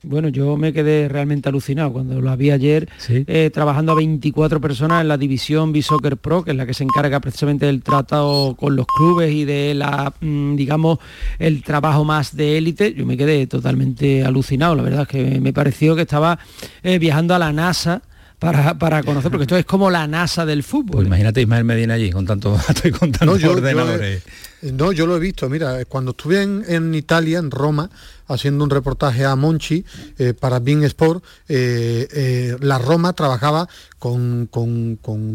[0.02, 5.02] Bueno, yo me quedé realmente alucinado cuando lo vi ayer eh, trabajando a 24 personas
[5.02, 8.74] en la división B-Soccer Pro, que es la que se encarga precisamente del tratado con
[8.74, 10.98] los clubes y de la, mm, digamos,
[11.38, 12.94] el trabajo más de élite.
[12.94, 16.38] Yo me quedé totalmente alucinado, la verdad es que me pareció que estaba
[16.82, 18.00] eh, viajando a la NASA
[18.38, 20.96] para, conocer, porque esto es como la NASA del fútbol.
[20.96, 24.22] Pues imagínate Ismael Medina allí con tanto y con tantos ordenadores.
[24.62, 27.90] no, yo lo he visto, mira, cuando estuve en, Italia, en Roma,
[28.28, 29.84] haciendo un reportaje a Monchi
[30.18, 33.68] eh, para Bing Sport, eh, eh, la Roma trabajaba
[33.98, 34.48] con,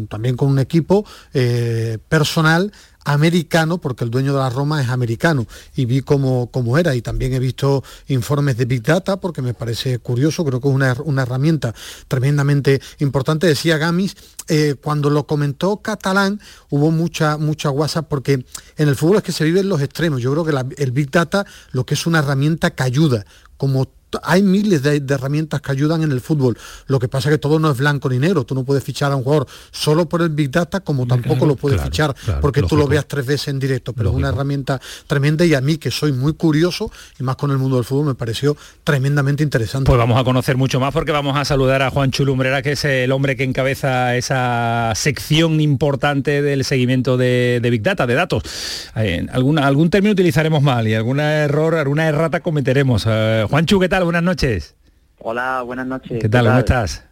[0.08, 1.04] también con un equipo
[2.08, 2.72] personal
[3.04, 7.02] americano, porque el dueño de la Roma es americano, y vi cómo, cómo, era, y
[7.02, 11.22] también he visto informes de Big Data, porque me parece curioso, creo que es una,
[11.22, 11.74] herramienta
[12.08, 13.46] tremendamente importante.
[13.46, 14.16] Decía Gamis,
[14.48, 18.44] eh, cuando lo comentó Catalán, hubo mucha, mucha WhatsApp, porque
[18.76, 20.20] en el fútbol es que se viven los extremos.
[20.20, 23.24] Yo creo que el Big Data lo que es una herramienta que ayuda,
[23.56, 23.86] como
[24.22, 26.56] hay miles de, herramientas que ayudan en el fútbol.
[26.86, 28.44] Lo que pasa es que todo no es blanco ni negro.
[28.44, 31.56] Tú no puedes fichar a un jugador solo por el Big Data como tampoco lo
[31.56, 33.92] puedes fichar porque tú lo veas tres veces en directo.
[33.92, 37.50] Pero es una herramienta tremenda y a mí que soy muy curioso y más con
[37.50, 39.86] el mundo del fútbol me pareció tremendamente interesante.
[39.86, 42.84] Pues vamos a conocer mucho más porque vamos a saludar a Juan Chulumbrera, que es
[42.84, 48.42] el hombre que encabeza esa sección importante del seguimiento de, Big Data, de datos.
[48.96, 53.04] Eh, algún término utilizaremos mal y algún error, alguna errata cometeremos.
[53.08, 54.01] Eh, Juanchu, ¿qué tal?
[54.04, 54.76] Buenas noches.
[55.18, 56.18] Hola, buenas noches.
[56.20, 56.46] ¿Qué tal?
[56.46, 57.04] ¿Cómo estás?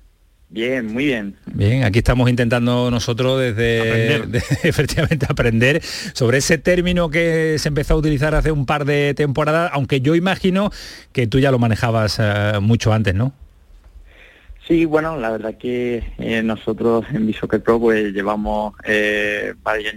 [0.48, 1.36] Bien, muy bien.
[1.46, 4.16] Bien, aquí estamos intentando nosotros desde
[4.68, 9.70] efectivamente aprender sobre ese término que se empezó a utilizar hace un par de temporadas,
[9.72, 10.70] aunque yo imagino
[11.12, 13.32] que tú ya lo manejabas eh, mucho antes, ¿no?
[14.66, 19.54] Sí, bueno, la verdad que eh, nosotros en Bisoccer Pro pues llevamos eh,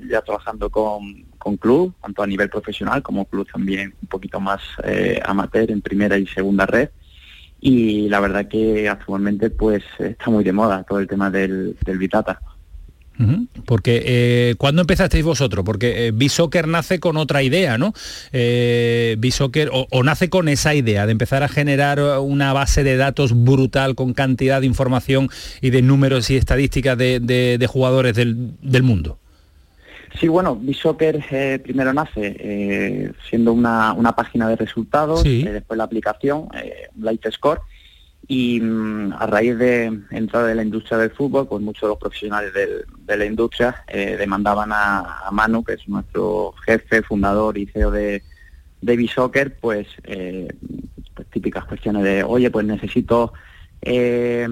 [0.09, 4.61] ya trabajando con, con club, tanto a nivel profesional como club también un poquito más
[4.85, 6.89] eh, amateur en primera y segunda red.
[7.59, 11.97] Y la verdad que actualmente pues está muy de moda todo el tema del, del
[11.97, 12.39] Bitata.
[13.65, 15.63] Porque eh, ¿cuándo empezasteis vosotros?
[15.63, 17.93] Porque eh, nace con otra idea, ¿no?
[18.31, 19.17] Eh,
[19.71, 24.13] o, nace con esa idea de empezar a generar una base de datos brutal con
[24.13, 25.29] cantidad de información
[25.61, 29.19] y de números y estadísticas de, jugadores del, mundo.
[30.19, 36.49] Sí, bueno, B-Soccer eh, primero nace siendo una, página de resultados, después la aplicación,
[36.97, 37.61] Light Score,
[38.27, 41.97] y mm, a raíz de entrar en la industria del fútbol, pues muchos de los
[41.97, 47.91] profesionales de la industria eh, demandaban a, Manu, que es nuestro jefe, fundador y CEO
[47.91, 48.23] de
[48.81, 50.47] Baby Soccer, pues, eh,
[51.13, 53.33] pues, típicas cuestiones de, oye, pues necesito
[53.81, 54.47] eh,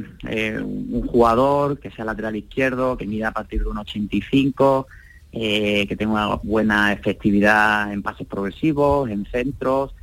[0.62, 4.88] un jugador que sea lateral izquierdo, que mida a partir de un 85,
[5.32, 9.94] que tenga una buena efectividad en pases progresivos, en centros,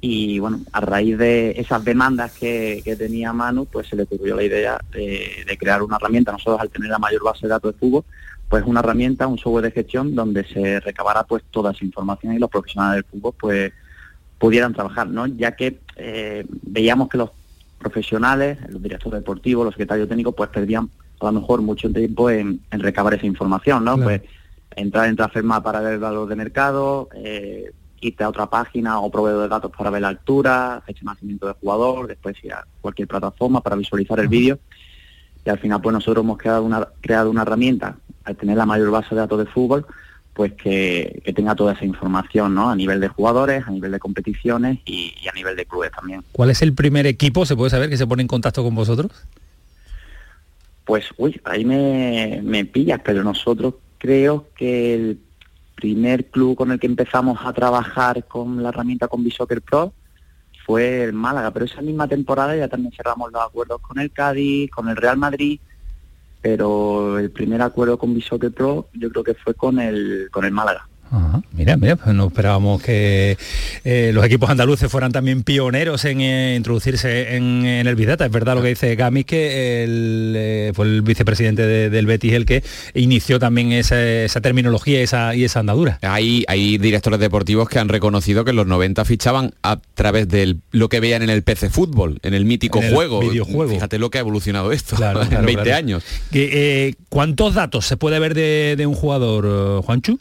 [0.00, 4.42] y bueno, a raíz de esas demandas que, tenía Manu, pues se le ocurrió la
[4.42, 6.32] idea de, crear una herramienta.
[6.32, 8.04] Nosotros al tener la mayor base de datos de fútbol,
[8.48, 12.38] pues una herramienta, un software de gestión donde se recabará pues toda esa información y
[12.38, 13.72] los profesionales del fútbol pues
[14.38, 15.26] pudieran trabajar, ¿no?
[15.26, 17.30] Ya que eh, veíamos que los
[17.78, 22.60] profesionales, los directores deportivos, los secretarios técnicos, pues perdían a lo mejor mucho tiempo en,
[22.70, 23.96] recabar esa información, ¿no?
[23.96, 24.20] Pues
[24.76, 29.10] entrar en Transferma para ver el valor de mercado, eh, irte a otra página o
[29.10, 32.66] proveedor de datos para ver la altura, fecha de nacimiento del jugador, después ir a
[32.80, 34.58] cualquier plataforma para visualizar el vídeo.
[35.44, 38.90] Y al final pues nosotros hemos creado una, creado una herramienta, al tener la mayor
[38.90, 39.86] base de datos de fútbol,
[40.32, 42.70] pues que, tenga toda esa información, ¿no?
[42.70, 46.22] A nivel de jugadores, a nivel de competiciones y, a nivel de clubes también.
[46.32, 49.12] ¿Cuál es el primer equipo, se puede saber, que se pone en contacto con vosotros?
[50.84, 55.18] Pues, uy, ahí me, me pillas, pero nosotros creo que el
[55.74, 59.94] primer club con el que empezamos a trabajar con la herramienta con Soccer Pro
[60.66, 64.70] fue el Málaga, pero esa misma temporada ya también cerramos los acuerdos con el Cádiz,
[64.70, 65.58] con el Real Madrid,
[66.42, 70.52] pero el primer acuerdo con Bisoccer Pro yo creo que fue con el con el
[70.52, 70.86] Málaga.
[71.52, 73.36] Mira, mira, pues no esperábamos que
[73.84, 78.54] eh, los equipos andaluces fueran también pioneros en eh, introducirse en, el Big Es verdad
[78.54, 82.62] lo que dice Gamis, que eh, fue el vicepresidente del Betis el que
[82.94, 85.98] inició también esa, terminología esa, y esa andadura.
[86.02, 90.56] Hay, hay directores deportivos que han reconocido que en los 90 fichaban a través de
[90.72, 93.20] lo que veían en el PC Fútbol, en el mítico juego.
[93.20, 93.72] Videojuego.
[93.72, 94.96] Fíjate lo que ha evolucionado esto
[95.30, 96.04] en 20 años.
[97.08, 100.18] ¿Cuántos datos se puede ver de, de un jugador, Juanchu?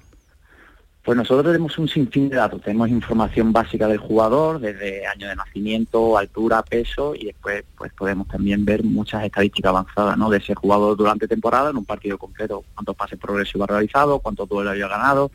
[1.04, 5.36] Pues nosotros tenemos un sinfín de datos, tenemos información básica del jugador, desde año de
[5.36, 10.30] nacimiento, altura, peso, y después pues podemos también ver muchas estadísticas avanzadas ¿no?
[10.30, 14.48] de ese jugador durante temporada, en un partido concreto, cuántos pases progresivos ha realizado, cuántos
[14.48, 15.30] duelos había ganado,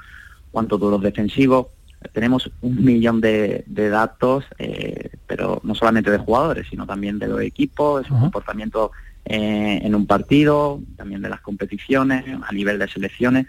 [0.51, 1.67] cuántos duelos defensivos.
[2.15, 7.43] Tenemos un millón de, datos, eh, pero no solamente de jugadores, sino también de los
[7.43, 8.93] equipos, de su comportamiento
[9.27, 13.47] eh, en un partido, también de las competiciones, a nivel de selecciones.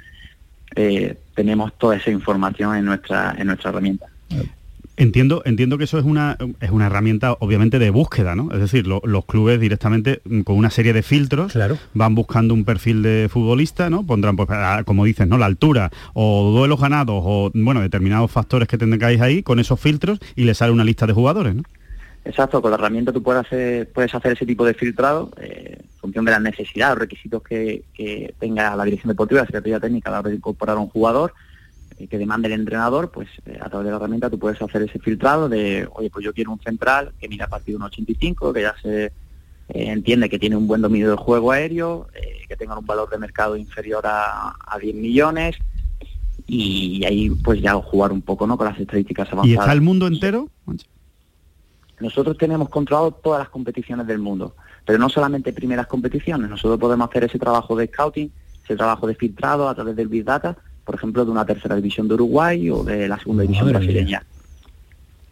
[0.75, 4.07] Eh, tenemos toda esa información en nuestra, en nuestra herramienta.
[4.99, 8.51] Entiendo, entiendo que eso es una, es una herramienta obviamente de búsqueda, ¿no?
[8.51, 11.57] Es decir, los clubes directamente mm, con una serie de filtros
[11.93, 14.05] van buscando un perfil de futbolista, ¿no?
[14.05, 14.49] Pondrán, pues,
[14.85, 15.37] como dices, ¿no?
[15.37, 20.19] La altura o duelos ganados o, bueno, determinados factores que tengáis ahí con esos filtros
[20.35, 21.63] y les sale una lista de jugadores, ¿no?
[22.25, 25.99] Exacto, con la herramienta tú puedes hacer, puedes hacer ese tipo de filtrado eh, en
[25.99, 30.13] función de las necesidades o requisitos que, tenga la dirección deportiva, la Secretaría Técnica a
[30.13, 31.33] la hora de incorporar a un jugador
[31.97, 34.81] eh, que demande el entrenador, pues eh, a través de la herramienta tú puedes hacer
[34.81, 37.83] ese filtrado de, oye, pues yo quiero un central que mira a partir de un
[37.83, 39.11] 85, que ya se
[39.71, 42.07] entiende que tiene un buen dominio del juego aéreo,
[42.47, 45.57] que tenga un valor de mercado inferior a, a 10 millones,
[46.47, 48.57] y ahí pues ya jugar un poco ¿no?
[48.57, 49.47] con las estadísticas avanzadas.
[49.47, 50.49] ¿Y está el mundo entero?
[51.99, 57.09] Nosotros tenemos controlado todas las competiciones del mundo, pero no solamente primeras competiciones, nosotros podemos
[57.09, 58.31] hacer ese trabajo de scouting,
[58.63, 62.07] ese trabajo de filtrado a través del Big Data, por ejemplo, de una tercera división
[62.07, 64.23] de Uruguay o de la segunda división brasileña.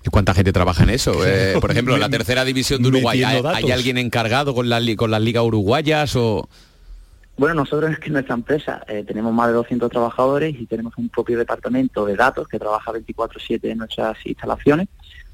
[0.06, 1.26] ¿Y cuánta gente trabaja en eso?
[1.26, 5.12] Eh, por ejemplo, en la tercera división de Uruguay, ¿hay, alguien encargado con, la, con
[5.12, 6.48] las ligas uruguayas o...?
[7.38, 10.94] Bueno, nosotros es que en nuestra empresa eh, tenemos más de 200 trabajadores y tenemos
[10.98, 14.88] un propio departamento de datos que trabaja 24/7 en nuestras instalaciones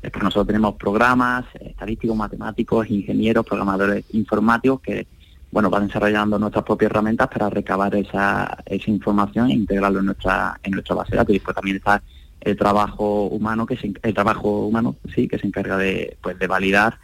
[0.04, 5.08] es que nosotros tenemos programas estadísticos, matemáticos, ingenieros, programadores informáticos que
[5.50, 10.60] bueno, van desarrollando nuestras propias herramientas para recabar esa, esa información e integrarlo en nuestra,
[10.63, 11.30] en nuestra base de datos.
[11.30, 12.02] Y después también está
[12.42, 16.48] el trabajo humano que se, el trabajo humano sí que se encarga de, pues, de
[16.48, 16.98] validar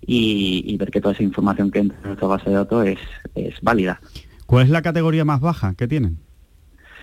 [0.00, 2.98] y, ver que toda esa información que entra en nuestra base de datos es,
[3.34, 4.00] es válida.
[4.46, 6.18] ¿Cuál es la categoría más baja que tienen?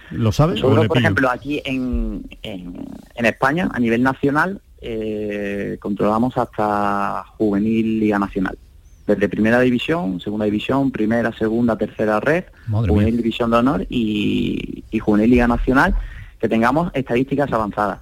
[0.10, 0.62] ¿Lo sabes?
[0.62, 8.20] por ejemplo, aquí en, en, en España, a nivel nacional, eh, controlamos hasta juvenil Liga
[8.20, 8.58] Nacional.
[9.08, 15.30] Desde primera división, segunda división, primera, segunda, tercera red, juvenil división de honor y, juvenil
[15.30, 15.96] Liga Nacional,
[16.40, 18.00] que tengamos estadísticas avanzadas.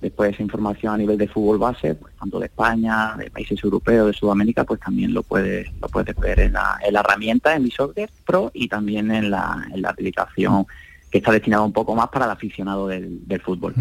[0.00, 4.06] Después esa información a nivel de fútbol base, pues, tanto de España, de países europeos,
[4.06, 8.50] de Sudamérica, pues también lo puedes, lo puedes ver en la, herramienta, en Visoccer Pro
[8.52, 10.66] y también en la, en la aplicación
[11.14, 13.72] que está destinado un poco más para el aficionado del, fútbol.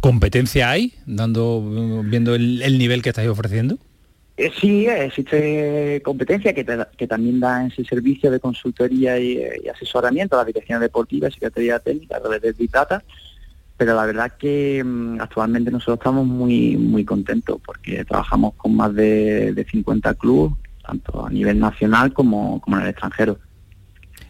[0.00, 3.76] ¿Competencia hay, dando, viendo el, nivel que estáis ofreciendo?
[4.38, 6.64] Eh, sí, existe competencia que,
[6.96, 11.78] que, también da ese servicio de consultoría y, asesoramiento a la dirección deportiva y Secretaría
[11.80, 13.04] Técnica a través de Data,
[13.76, 18.94] pero la verdad que mm, actualmente nosotros estamos muy muy contentos porque trabajamos con más
[18.94, 23.38] de, 50 clubes, tanto a nivel nacional como, como en el extranjero.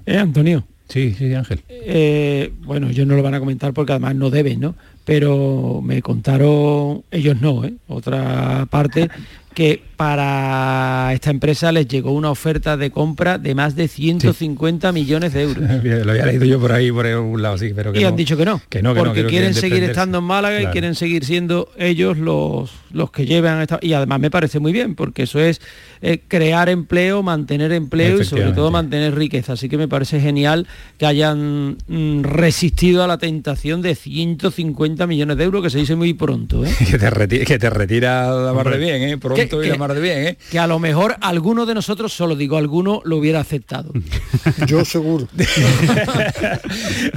[0.05, 1.63] Eh, Antonio, Sí, sí, Ángel.
[1.69, 4.75] Eh, bueno, ellos no lo van a comentar porque además no deben, ¿no?
[5.05, 7.75] Pero me contaron, ellos no, ¿eh?
[7.89, 9.09] otra parte,
[9.55, 15.33] que para esta empresa les llegó una oferta de compra de más de 150 millones
[15.33, 15.63] de euros.
[16.05, 18.09] Lo había leído yo por ahí, por un lado, sí, pero que y no.
[18.09, 20.61] han dicho que no, que no, que porque no, que quieren seguir estando en Málaga
[20.61, 23.79] y quieren seguir siendo ellos los, los que llevan esta...
[23.81, 25.61] Y además me parece muy bien, porque eso es
[26.01, 29.53] eh, crear empleo, mantener empleo y sobre todo mantener riqueza.
[29.53, 30.67] Así que me parece genial
[30.99, 35.95] que hayan mm, resistido a la tentación de 150 millones de euros, que se dice
[35.95, 36.65] muy pronto.
[36.65, 36.75] ¿eh?
[36.91, 39.17] que, te retira, que te retira la mar de bien, ¿eh?
[39.17, 40.19] pronto y la mar de bien.
[40.27, 40.39] ¿eh?
[40.51, 43.93] Que a lo mejor alguno de nosotros, solo digo alguno, lo hubiera aceptado.
[44.67, 45.29] Yo seguro.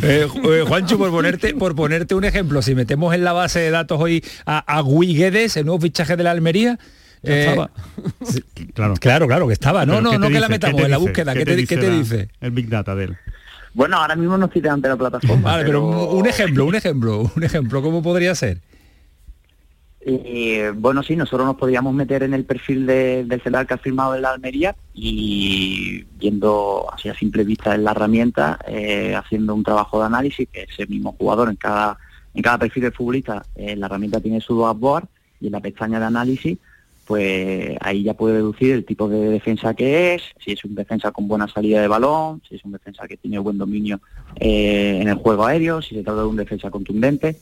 [0.02, 3.70] Eh, eh, Juancho, por ponerte, por ponerte un ejemplo, si metemos en la base de
[3.72, 6.78] datos hoy a, a Gui Guedes, el nuevo fichaje de la Almería,
[7.24, 7.32] sí,
[8.74, 8.96] Claro.
[9.00, 9.86] claro, claro que estaba.
[9.86, 11.34] No, Pero no, ¿qué no que la metamos en la búsqueda.
[11.34, 12.30] ¿Qué te, qué te la- dice?
[12.42, 13.18] El Big Data de él.
[13.74, 15.52] Bueno, ahora mismo no estoy delante de la plataforma.
[15.52, 18.60] Vale, pero un un ejemplo, un ejemplo, un ejemplo, ¿cómo podría ser?
[20.08, 23.78] Eh, bueno, sí, nosotros nos podríamos meter en el perfil de- del celular que ha
[23.80, 29.56] firmado en la Almería y viendo así a simple vista en la herramienta, eh, haciendo
[29.56, 31.98] un trabajo de análisis, que ese mismo jugador en cada,
[32.36, 35.06] en cada perfil del futbolista, eh, la herramienta tiene su dashboard
[35.42, 36.60] y en la pestaña de análisis,
[37.08, 41.12] pues ahí ya puede deducir el tipo de defensa que es, si es un defensa
[41.12, 44.00] con buena salida de balón, si es un defensa que tiene buen dominio
[44.40, 47.38] eh, en el juego aéreo, si se trata de un defensa contundente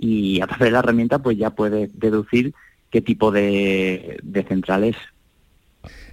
[0.00, 2.54] y a través de la herramienta pues ya puede deducir
[2.90, 4.96] qué tipo de, de central es.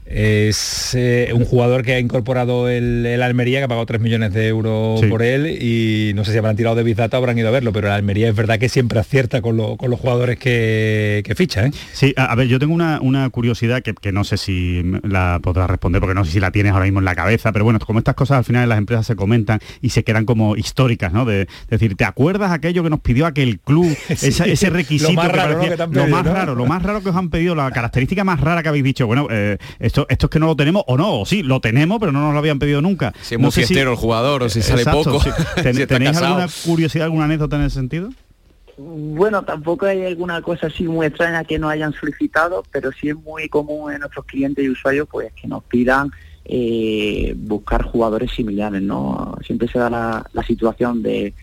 [0.10, 4.34] Es eh, un jugador que ha incorporado el, el Almería, que ha pagado 3 millones
[4.34, 5.08] de euros Sí.
[5.08, 7.52] por él y no sé si habrán tirado de Big Data o habrán ido a
[7.52, 11.22] verlo, pero el Almería es verdad que siempre acierta con, lo- con los jugadores que,
[11.26, 11.66] que ficha.
[11.66, 11.72] ¿eh?
[11.94, 15.40] Sí, a, a ver, yo tengo una, una curiosidad que, que no sé si la
[15.42, 17.80] podrás responder, porque no sé si la tienes ahora mismo en la cabeza, pero bueno,
[17.80, 21.12] como estas cosas al final en las empresas se comentan y se quedan como históricas,
[21.14, 21.26] ¿no?
[21.26, 23.88] De, decir, ¿te acuerdas aquello que nos pidió aquel club?
[24.10, 25.56] Esa- ese requisito Lo más que raro, ¿no?
[25.60, 26.34] parecía- que te han lo pedido, más ¿no?
[26.34, 29.06] raro, lo más raro que os han pedido, la característica más rara que habéis dicho,
[29.08, 32.00] bueno, eh, esto, esto es que no lo tenemos o no, o sí, lo tenemos,
[32.00, 33.14] pero no nos lo habían pedido nunca.
[33.22, 35.24] Si es No muy sé si- fiestero el jugador o si sale Exacto, poco.
[35.64, 36.28] Ten- si ¿Tenéis casado.
[36.36, 38.10] alguna curiosidad, alguna anécdota en ese sentido?
[38.78, 43.16] Bueno, tampoco hay alguna cosa así muy extraña que no hayan solicitado, pero sí es
[43.16, 46.12] muy común en nuestros clientes y usuarios pues que nos pidan
[46.46, 49.36] eh, buscar jugadores similares, ¿no?
[49.46, 51.34] Siempre se da la, la situación de,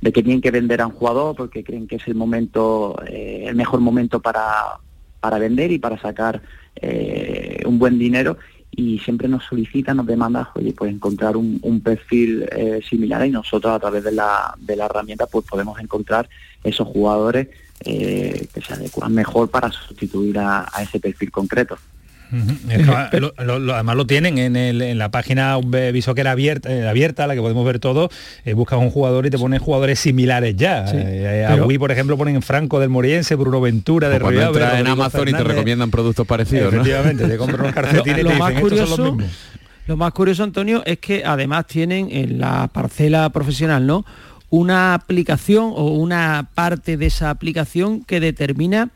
[0.00, 3.44] de que tienen que vender a un jugador porque creen que es el momento, eh,
[3.46, 4.44] el mejor momento para,
[5.20, 6.42] para vender y para sacar
[6.76, 8.38] eh, un buen dinero
[8.70, 13.72] y siempre nos solicitan, nos demandan, oye, pues encontrar un, perfil eh, similar y nosotros
[13.74, 16.28] a través de la, de la herramienta pues podemos encontrar
[16.64, 17.48] esos jugadores
[17.84, 21.76] eh, que se adecuan mejor para sustituir a ese perfil concreto.
[23.10, 25.58] Que, lo- lo- lo- además lo tienen en, el- en la página
[25.92, 28.08] Visoquera abierta, eh, abierta, a la que podemos ver todo,
[28.44, 30.86] eh, buscas un jugador y te ponen jugadores similares ya.
[30.86, 34.20] Sí, Eh, a pero- Wii, por ejemplo, ponen Franco del Moriense, Bruno Ventura de O
[34.20, 36.80] cuando Rivera, entras en Rodrigo Amazon y te recomiendan productos parecidos, ¿no?
[36.82, 39.14] Efectivamente, te compran unos Lo, calcetines y lo te más dicen, estos son los curioso,
[39.16, 39.36] mismos.
[39.86, 44.04] lo más curioso, Antonio, es que además tienen en la parcela profesional, ¿no?
[44.48, 48.90] Una aplicación o una parte de esa aplicación que determina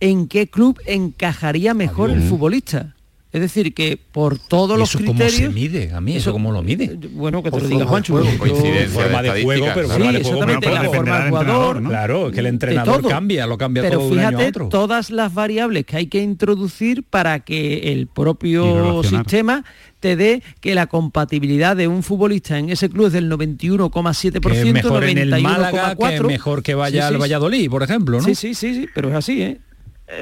[0.00, 2.90] en qué club encajaría mejor el futbolista.
[3.32, 5.36] Es decir, que por todos ¿Y los eso cómo criterios...
[5.36, 5.92] se mide?
[5.92, 6.96] A mí, ¿eso cómo lo mide?
[7.14, 8.14] Bueno, que te lo diga Juancho.
[8.38, 9.02] Coincidencia.
[9.02, 9.94] Forma de juego, pero ¿no?
[9.94, 12.38] forma de Sí, juego, exactamente, pero la dependerá forma del del jugador, entrenador, Claro, que
[12.38, 14.68] el entrenador cambia, lo cambia Pero todo de un año a fíjate otro.
[14.68, 19.64] todas las variables que hay que introducir para que el propio sistema
[19.98, 24.60] te dé que la compatibilidad de un futbolista en ese club es del 91,7%, Que
[24.60, 25.42] es mejor en el 91,4%.
[25.42, 28.24] Málaga que mejor que vaya Sí, sí, al Valladolid, por ejemplo, ¿no?
[28.24, 29.58] Sí, sí, sí, sí, pero es así, ¿eh?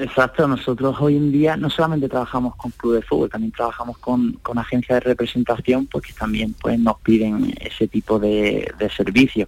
[0.01, 4.32] Exacto, nosotros hoy en día no solamente trabajamos con clubes de fútbol, también trabajamos con,
[4.43, 9.47] con agencias de representación, pues que también pues nos piden ese tipo de, de servicio.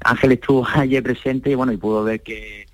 [0.00, 2.66] Ángel estuvo ayer presente y bueno, y pudo ver que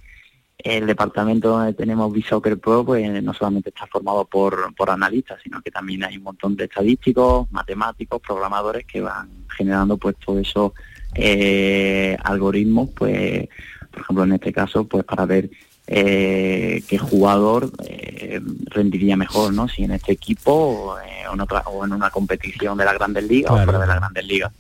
[0.59, 5.61] el departamento donde tenemos B-Soccer Pro, pues no solamente está formado por, por analistas, sino
[5.61, 10.73] que también hay un montón de estadísticos, matemáticos, programadores que van generando pues todos esos
[11.15, 13.49] eh, algoritmos, pues,
[13.91, 15.51] por ejemplo, en este caso, pues para ver
[15.87, 19.69] eh, qué jugador eh, rendiría mejor, ¿no?
[19.69, 22.95] Si en este equipo o, eh, o en, otra, o en una competición de las
[22.95, 23.63] grandes ligas Claro.
[23.63, 24.53] o fuera de las grandes ligas.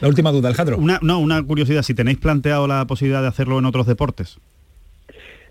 [0.00, 0.78] La última duda, Alejandro.
[0.78, 4.38] Una, no, una curiosidad, si tenéis planteado la posibilidad de hacerlo en otros deportes.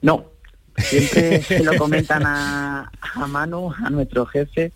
[0.01, 0.26] No,
[0.78, 4.72] siempre se lo comentan a, a Manu, a nuestro jefe,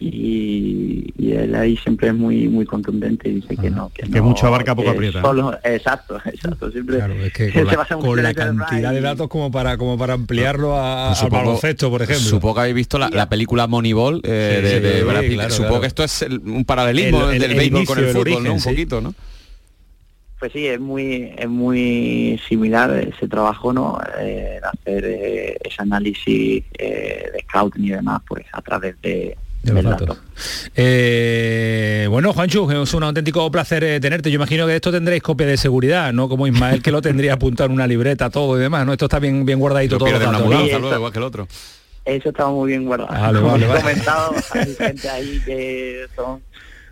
[0.00, 3.90] y, y él ahí siempre es muy muy contundente y dice que no.
[3.94, 5.20] Que, Que no, mucho abarca, poco aprieta.
[5.20, 6.70] solo- exacto, exacto.
[6.70, 7.64] Siempre Claro, es que se
[7.96, 11.30] con la, con cantidad de y- datos como para como para ampliarlo a, Pues al
[11.30, 12.24] baloncesto, por ejemplo.
[12.24, 15.20] Supongo que habéis visto la, la película Moneyball eh, Sí, de, sí, de sí, Brad
[15.20, 15.32] Pitt.
[15.34, 15.80] claro, supongo claro.
[15.82, 18.16] que esto es el- un paralelismo El- el- del el béisbol inicio, con el el
[18.16, 18.68] fútbol, Un sí.
[18.70, 19.14] poquito, ¿no?
[20.38, 23.98] Pues sí, es muy, es muy similar ese trabajo, ¿no?
[24.20, 29.72] Eh, hacer eh, ese análisis eh, de scouting y demás, pues a través de, de
[29.72, 30.18] los datos.
[30.74, 34.30] Eh, bueno, Juanchu, es un auténtico placer eh, tenerte.
[34.30, 36.28] Yo imagino que esto tendréis copia de seguridad, ¿no?
[36.28, 38.92] Como Ismael que lo tendría apuntado en una libreta, todo y demás, ¿no?
[38.92, 40.08] Esto está bien, bien guardadito todo.
[40.08, 41.48] Una mudanza, luego, igual que el otro.
[42.04, 43.10] Eso está muy bien guardado.
[43.12, 43.80] Vale, Como vale, he vale.
[43.82, 46.40] comentado, hay gente ahí que son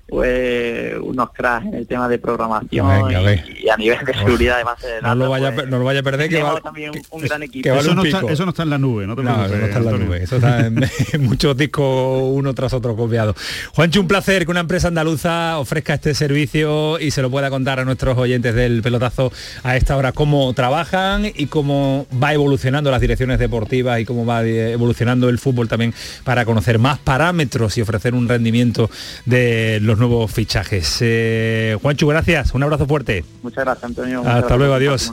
[0.08, 4.56] pues unos cracks en el tema de programación Venga, y, y a nivel de seguridad
[4.58, 5.18] de base de No datos.
[5.18, 7.64] lo vaya, a pues, no lo vaya a perder que también un, un gran equipo.
[7.64, 8.30] que vale Eso un no, está, pico.
[8.30, 10.22] eso no está en la nube, no te No, eso no está en la nube,
[10.22, 13.34] eso está en, en muchos discos uno tras otro copiado.
[13.74, 17.80] Juancho, un placer que una empresa andaluza ofrezca este servicio y se lo pueda contar
[17.80, 19.32] a nuestros oyentes del pelotazo
[19.64, 24.44] a esta hora cómo trabajan y cómo va evolucionando las direcciones deportivas y cómo va
[24.44, 25.92] eh, evolucionando el fútbol también
[26.24, 28.88] para conocer más parámetros y ofrecer un rendimiento
[29.24, 30.98] de los nuevos fichajes.
[31.00, 33.24] Eh, Juancho, gracias, un abrazo fuerte.
[33.42, 34.20] Muchas gracias, Antonio.
[34.20, 35.12] Hasta Muchas gracias luego, adiós.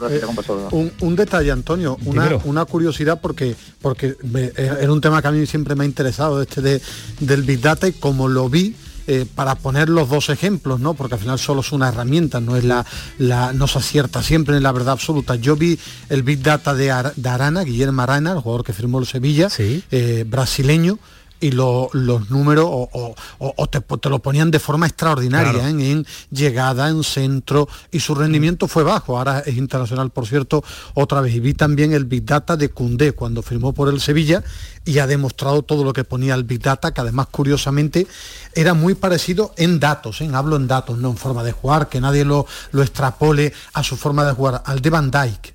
[1.02, 5.46] un detalle, Antonio, una, una curiosidad porque porque me- era un tema que a mí
[5.46, 6.82] siempre me ha interesado, este de,
[7.20, 8.76] del Big Data y como lo vi,
[9.06, 10.94] eh, para poner los dos ejemplos, ¿no?
[10.94, 12.86] Porque al final solo es una herramienta, no es la,
[13.18, 15.36] la no se acierta siempre en la verdad absoluta.
[15.36, 15.78] Yo vi
[16.10, 19.50] el Big Data de, Ar- de Arana, Guillermo Arana, el jugador que firmó el Sevilla,
[19.92, 21.00] eh, brasileño,
[21.44, 25.52] y lo- los números o, o- o- o te, te lo ponían de forma extraordinaria
[25.52, 25.68] Claro.
[25.68, 25.72] ¿eh?
[25.72, 29.18] en, en llegada, en centro, y su rendimiento fue bajo.
[29.18, 30.64] Ahora es internacional, por cierto,
[30.94, 31.34] otra vez.
[31.36, 34.42] Y vi también el Big Data de Cundé cuando firmó por el Sevilla
[34.86, 38.08] y ha demostrado todo lo que ponía el Big Data, que además, curiosamente,
[38.56, 40.30] era muy parecido en datos, ¿eh?
[40.34, 43.98] hablo en datos, no en forma de jugar, que nadie lo, lo extrapole a su
[43.98, 45.53] forma de jugar, al de Van Dijk.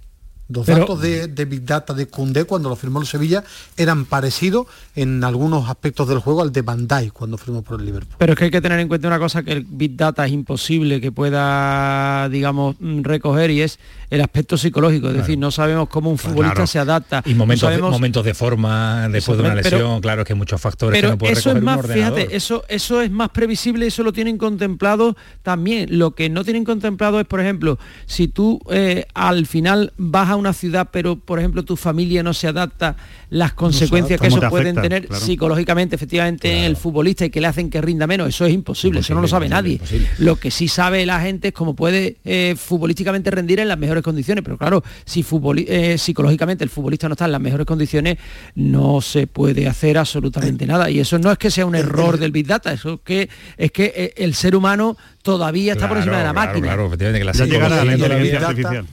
[0.49, 3.45] Los Pero- datos de, de Big Data de Cundé cuando lo firmó el Sevilla
[3.77, 8.15] eran parecidos en algunos aspectos del juego al de Dijk cuando firmó por el Liverpool.
[8.19, 10.33] Pero es que hay que tener en cuenta una cosa que el Big Data es
[10.33, 13.79] imposible que pueda, digamos, recoger y es
[14.11, 15.09] el aspecto psicológico.
[15.11, 16.67] Es decir, no sabemos cómo un futbolista Claro.
[16.67, 17.23] se adapta.
[17.27, 20.39] Y momentos, no de, momentos de forma después de una pero- lesión, claro que hay
[20.39, 22.19] muchos factores pero que no puede eso es recoger un más, ordenador.
[22.19, 25.99] fíjate, eso, eso es más previsible, eso lo tienen contemplado también.
[25.99, 30.37] Lo que no tienen contemplado es, por ejemplo, si tú eh, al final vas a
[30.39, 32.97] una ciudad, pero por ejemplo tu familia no se adapta,
[33.31, 34.83] las consecuencias que ¿Cómo eso pueden afecta?
[34.83, 35.25] tener Claro.
[35.25, 39.01] psicológicamente, efectivamente, en el futbolista y que le hacen que rinda menos, eso es imposible,
[39.01, 39.81] eso no lo sabe nadie.
[40.19, 44.03] Lo que sí sabe la gente es cómo puede eh, futbolísticamente rendir en las mejores
[44.03, 48.19] condiciones, pero claro, si futboli- eh, psicológicamente el futbolista no está en las mejores condiciones,
[48.55, 50.91] no se puede hacer absolutamente nada.
[50.91, 53.73] Y eso no es que sea un error del Big Data, eso es que es
[53.73, 56.67] que eh, el ser humano todavía está por encima de la claro, máquina.
[56.69, 58.87] Claro, efectivamente, que la Ya la todavía- inteligencia artificial.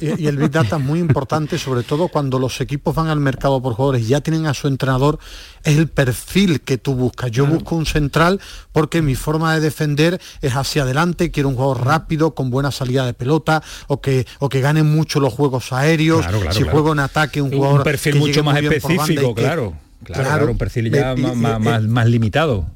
[0.00, 3.20] Y, y el Big Data es muy importante, sobre todo cuando los equipos van al
[3.20, 5.18] mercado por jugadores y ya tienen a su entrenador,
[5.62, 7.30] es el perfil que tú buscas.
[7.30, 8.40] Yo busco un central
[8.72, 13.06] porque mi forma de defender es hacia adelante, quiero un jugador rápido, con buena salida
[13.06, 16.22] de pelota, o que, o que gane mucho los juegos aéreos.
[16.22, 16.72] Claro, claro, si claro.
[16.72, 19.74] juego en ataque, un un jugador perfil que mucho más específico, que- claro.
[20.02, 20.24] Claro, Claro.
[20.38, 22.66] claro, un perfil ya más- más limitado.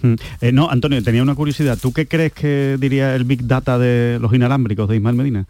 [0.00, 0.14] Mm.
[0.40, 1.78] Eh, no, Antonio, tenía una curiosidad.
[1.80, 5.46] ¿Tú qué crees que diría el Big Data de los inalámbricos de Ismael Medina?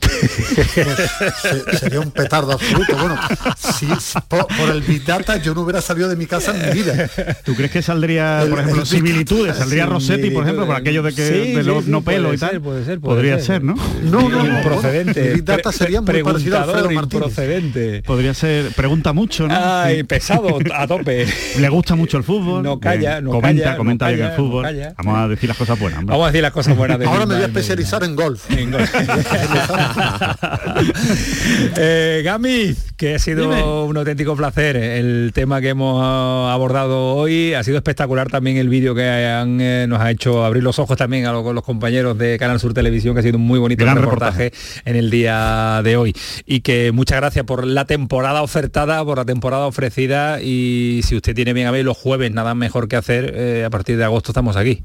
[0.00, 2.96] Se- sería un petardo absoluto.
[2.96, 3.18] Bueno,
[3.58, 6.68] si, si por, por el Big Data yo no hubiera salido de mi casa en
[6.68, 7.08] mi vida.
[7.44, 9.56] ¿Tú crees que saldría, El- por ejemplo, el- similitudes?
[9.56, 12.38] ¿Saldría Rossetti, por ejemplo, por aquello de que Sí, de los sí, no pelo y
[12.38, 12.50] tal?
[12.50, 13.44] ser, puede ser, puede Podría ser.
[13.46, 13.74] ser, ¿no?
[14.02, 14.62] No, no, no.
[14.62, 17.12] Bueno, el Big Data sería muy parecido a Alfredo preguntador, Martínez.
[17.28, 18.02] improcedente.
[18.02, 19.54] Podría ser, pregunta mucho, ¿no?
[19.58, 21.26] Ay, pesado, a tope.
[21.58, 22.62] Le gusta mucho el fútbol.
[22.62, 24.62] No calla, no comenta, calla, comenta no calla, el fútbol.
[24.76, 24.94] no.
[24.98, 25.98] Vamos a decir las cosas buenas.
[26.00, 26.12] hombre.
[26.12, 28.50] Vamos a decir las cosas buenas de Ahora me voy a especializar en golf.
[28.50, 28.72] En.
[31.76, 33.62] eh, Gami, que ha sido Dime.
[33.62, 36.02] un auténtico placer el tema que hemos
[36.50, 37.54] abordado hoy.
[37.54, 40.96] Ha sido espectacular también el vídeo que han, eh, nos ha hecho abrir los ojos
[40.96, 43.84] también a lo- los compañeros de Canal Sur Televisión, que ha sido un muy bonito
[43.84, 44.52] Gran reportaje,
[44.84, 46.14] en el día de hoy.
[46.46, 50.40] Y que muchas gracias por la temporada ofertada, por la temporada ofrecida.
[50.40, 53.70] Y si usted tiene bien a ver los jueves, nada mejor que hacer, eh, a
[53.70, 54.84] partir de agosto estamos aquí.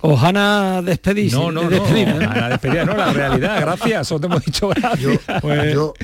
[0.00, 1.36] Ojana despedirse.
[1.36, 4.68] No, no, no, despedirme, a la despedida, no, la realidad, gracias, eso te hemos dicho
[4.68, 5.00] gracias.
[5.00, 5.94] Yo, Pues- yo,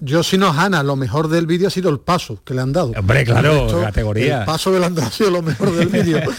[0.00, 2.72] yo si no Ana, lo mejor del vídeo ha sido el paso que le han
[2.72, 2.92] dado.
[2.96, 4.38] Hombre, claro, El resto, categoría.
[4.40, 6.20] El paso que le han dado ha sido lo mejor del vídeo.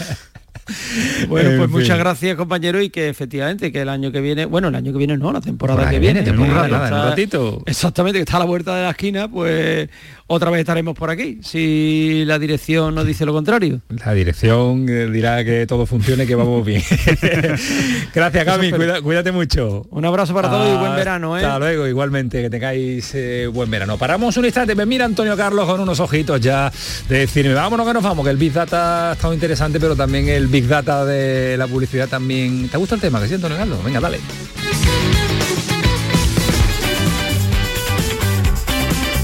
[1.28, 1.78] Bueno, En pues fin.
[1.80, 4.98] muchas gracias compañero y que efectivamente que el año que viene, bueno, el año que
[4.98, 7.62] viene no, la temporada que que viene, viene, temporada nada, está- ratito.
[7.66, 9.88] Exactamente, que está a la vuelta de la esquina, pues
[10.26, 13.80] otra vez estaremos por aquí, si la dirección nos dice lo contrario.
[14.04, 16.82] La dirección eh, dirá que todo funcione, que vamos bien.
[18.14, 19.86] Gracias, Cami, cuida- cuídate mucho.
[19.90, 21.44] Un abrazo para todos y buen verano, ¿eh?
[21.44, 23.98] Hasta luego, igualmente, que tengáis eh, buen verano.
[23.98, 26.70] Paramos un instante, me mira Antonio Carlos con unos ojitos ya
[27.08, 30.28] de decirme, vámonos que nos vamos, que el Big Data ha estado interesante, pero también
[30.28, 32.68] el Big Data de la publicidad también.
[32.68, 33.18] ¿Te gusta el tema?
[33.22, 33.82] Que siento negarlo.
[33.82, 34.20] Venga, dale.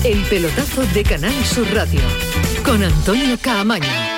[0.04, 2.00] El pelotazo de Canal Sur Radio
[2.64, 4.17] con Antonio Caamaño.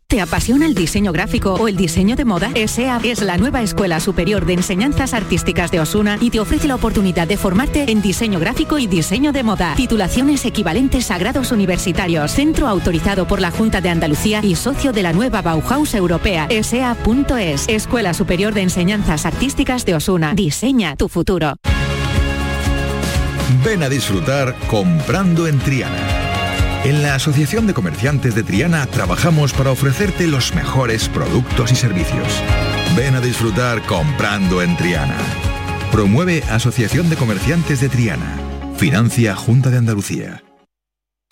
[0.11, 2.51] ¿Te apasiona el diseño gráfico o el diseño de moda?
[2.53, 6.75] ESEA es la nueva Escuela Superior de Enseñanzas Artísticas de Osuna y te ofrece la
[6.75, 9.73] oportunidad de formarte en diseño gráfico y diseño de moda.
[9.77, 12.31] Titulaciones equivalentes a grados universitarios.
[12.31, 16.45] Centro autorizado por la Junta de Andalucía y socio de la nueva Bauhaus Europea.
[16.49, 17.69] ESEA.es.
[17.69, 20.33] Escuela Superior de Enseñanzas Artísticas de Osuna.
[20.33, 21.55] Diseña tu futuro.
[23.63, 26.30] Ven a disfrutar comprando en Triana.
[26.83, 32.27] En la Asociación de Comerciantes de Triana trabajamos para ofrecerte los mejores productos y servicios.
[32.97, 35.17] Ven a disfrutar comprando en Triana.
[35.91, 38.35] Promueve Asociación de Comerciantes de Triana.
[38.77, 40.41] Financia Junta de Andalucía.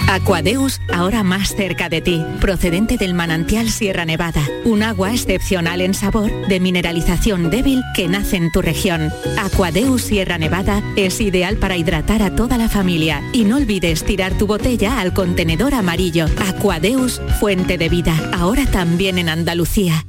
[0.07, 5.93] Aquadeus, ahora más cerca de ti, procedente del manantial Sierra Nevada, un agua excepcional en
[5.93, 9.11] sabor, de mineralización débil que nace en tu región.
[9.37, 14.37] Aquadeus Sierra Nevada es ideal para hidratar a toda la familia y no olvides tirar
[14.37, 16.25] tu botella al contenedor amarillo.
[16.47, 20.05] Aquadeus, fuente de vida, ahora también en Andalucía.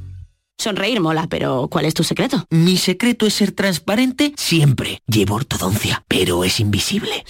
[0.61, 2.45] Sonreír mola, pero ¿cuál es tu secreto?
[2.51, 4.99] Mi secreto es ser transparente siempre.
[5.07, 7.23] Llevo ortodoncia, pero es invisible.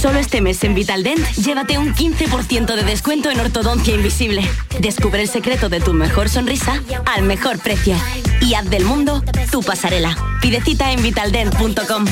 [0.00, 4.40] Solo este mes en Vitaldent, llévate un 15% de descuento en ortodoncia invisible.
[4.78, 7.94] Descubre el secreto de tu mejor sonrisa al mejor precio.
[8.40, 10.16] Y haz del mundo tu pasarela.
[10.40, 12.06] Pide cita en vitaldent.com.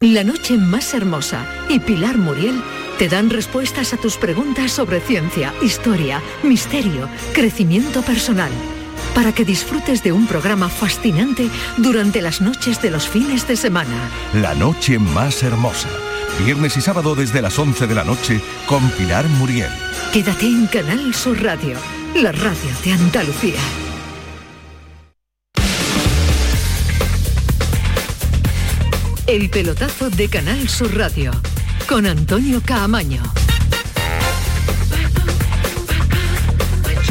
[0.00, 2.62] La noche más hermosa y Pilar Muriel
[2.98, 8.52] te dan respuestas a tus preguntas sobre ciencia, historia, misterio, crecimiento personal.
[9.14, 14.10] Para que disfrutes de un programa fascinante durante las noches de los fines de semana.
[14.34, 15.88] La noche más hermosa.
[16.38, 19.70] Viernes y sábado desde las 11 de la noche con Pilar Muriel.
[20.12, 21.76] Quédate en Canal Sur Radio,
[22.16, 23.60] la radio de Andalucía.
[29.26, 31.30] El pelotazo de Canal Sur Radio
[31.88, 33.22] con Antonio Caamaño.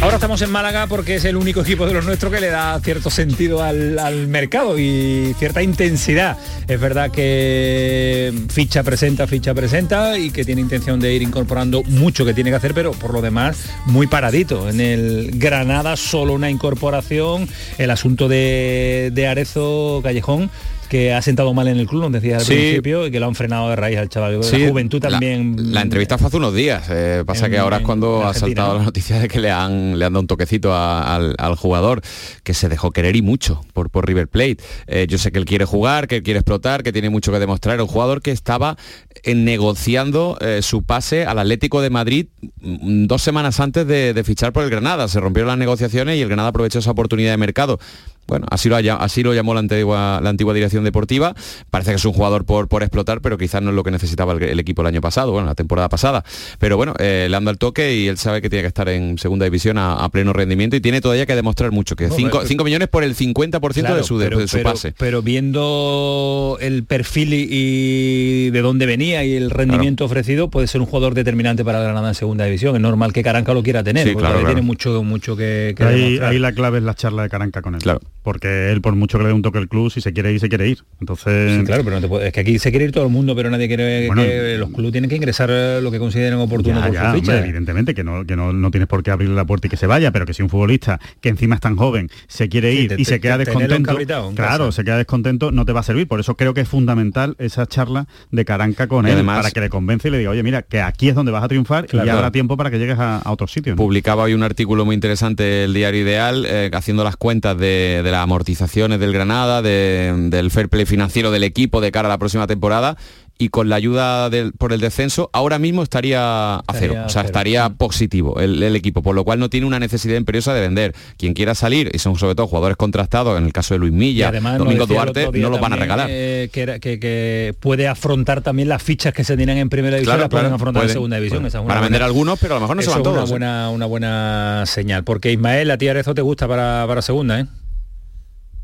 [0.02, 2.80] Ahora estamos en Málaga porque es el único equipo de los nuestros que le da
[2.80, 6.38] cierto sentido al, al, mercado y cierta intensidad.
[6.68, 12.26] Es verdad que ficha presenta, ficha presenta y que tiene intención de ir incorporando mucho
[12.26, 14.70] que tiene que hacer, pero por lo demás muy paradito.
[14.70, 17.48] En el Granada solo una incorporación,
[17.78, 20.50] el asunto de, de Arezo Callejón
[20.92, 22.54] que ha sentado mal en el club, nos decía al Sí.
[22.54, 24.44] principio, y que lo han frenado de raíz al chaval.
[24.44, 25.74] Sí, la juventud también.
[25.74, 26.84] La, entrevista fue hace unos días.
[26.90, 29.98] eh, pasa En- que ahora es cuando ha saltado la noticia de que le han,
[29.98, 32.02] le han dado un toquecito a- al, al jugador,
[32.44, 34.58] que se dejó querer y mucho por, por River Plate.
[34.88, 37.40] Eh, yo sé que él quiere jugar, que él quiere explotar, que tiene mucho que
[37.40, 37.76] demostrar.
[37.76, 38.76] Era un jugador que estaba
[39.24, 42.26] eh, negociando eh, su pase al Atlético de Madrid
[42.60, 45.08] mm, dos semanas antes de, de fichar por el Granada.
[45.08, 47.80] Se rompieron las negociaciones y el Granada aprovechó esa oportunidad de mercado.
[48.28, 51.36] Bueno, así lo, haya- así lo llamó la antigua, la antigua dirección deportiva.
[51.70, 54.32] Parece que es un jugador por, por explotar, pero quizás no es lo que necesitaba
[54.34, 56.24] el, el equipo el año pasado, bueno, la temporada pasada.
[56.58, 59.18] Pero bueno, eh, le anda el toque y él sabe que tiene que estar en
[59.18, 62.42] segunda división a, a pleno rendimiento y tiene todavía que demostrar mucho, que No, 5
[62.48, 64.94] pero- millones por el 50% de su, de- pero, de su pero- pase.
[64.98, 70.82] pero viendo el perfil y, y de dónde venía y el rendimiento ofrecido, puede ser
[70.82, 72.76] un jugador determinante para Granada en segunda división.
[72.76, 74.56] Es normal que Caranca lo quiera tener, Sí, porque claro, todavía claro.
[74.56, 76.32] tiene mucho, mucho que, que ahí, demostrar.
[76.32, 77.82] ahí la clave es la charla de Caranca con él.
[78.24, 80.40] Porque él, por mucho que le dé un toque al club, si se quiere ir,
[80.40, 80.80] se quiere ir.
[81.00, 81.58] Entonces.
[81.60, 83.36] Sí, claro, pero no te puede- es que aquí se quiere ir todo el mundo,
[83.36, 86.80] pero nadie quiere Bueno, que los clubes tienen que ingresar eh, lo que consideren oportuno
[86.80, 87.32] Ya, por ya, su ficha.
[87.34, 89.78] hombre, evidentemente que no, que no, no tienes por qué abrirle la puerta y que
[89.78, 92.78] se vaya, pero que si un futbolista que encima es tan joven se quiere Sí,
[92.80, 94.72] ir te- y te- se queda te- descontento, claro, casa.
[94.72, 96.08] se queda descontento, no te va a servir.
[96.08, 99.52] Por eso creo que es fundamental esa charla de Caranca con Y él, además- para
[99.52, 101.88] que le convence y le diga, oye, mira, que aquí es donde vas a triunfar
[101.88, 102.06] Claro.
[102.06, 103.76] y ya habrá tiempo para que llegues a, a otros sitios.
[103.76, 103.82] ¿no?
[103.82, 108.11] Publicaba hoy un artículo muy interesante el diario Ideal, eh, haciendo las cuentas de, de
[108.12, 112.18] las amortizaciones del Granada, de- del fair play financiero del equipo de cara a la
[112.18, 112.98] próxima temporada.
[113.42, 117.24] y con la ayuda del, por el descenso ahora mismo estaría a cero, o sea,
[117.24, 120.94] estaría positivo el, equipo, por lo cual no tiene una necesidad imperiosa de vender.
[121.18, 124.32] Quien quiera salir, y son sobre todo jugadores contrastados, en el caso de Luis Milla,
[124.32, 126.08] Domingo Duarte, no los van a regalar.
[126.12, 130.54] Eh, que, puede afrontar también las fichas que se tienen en primera división, las pueden
[130.54, 131.50] afrontar en segunda división.
[131.66, 133.18] para vender algunos, pero a lo mejor no se van todos.
[133.18, 137.40] Una buena, una buena señal, porque Ismael, a ti Arezo te gusta para, para segunda,
[137.40, 137.48] ¿eh?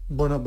[0.09, 0.41] Bueno,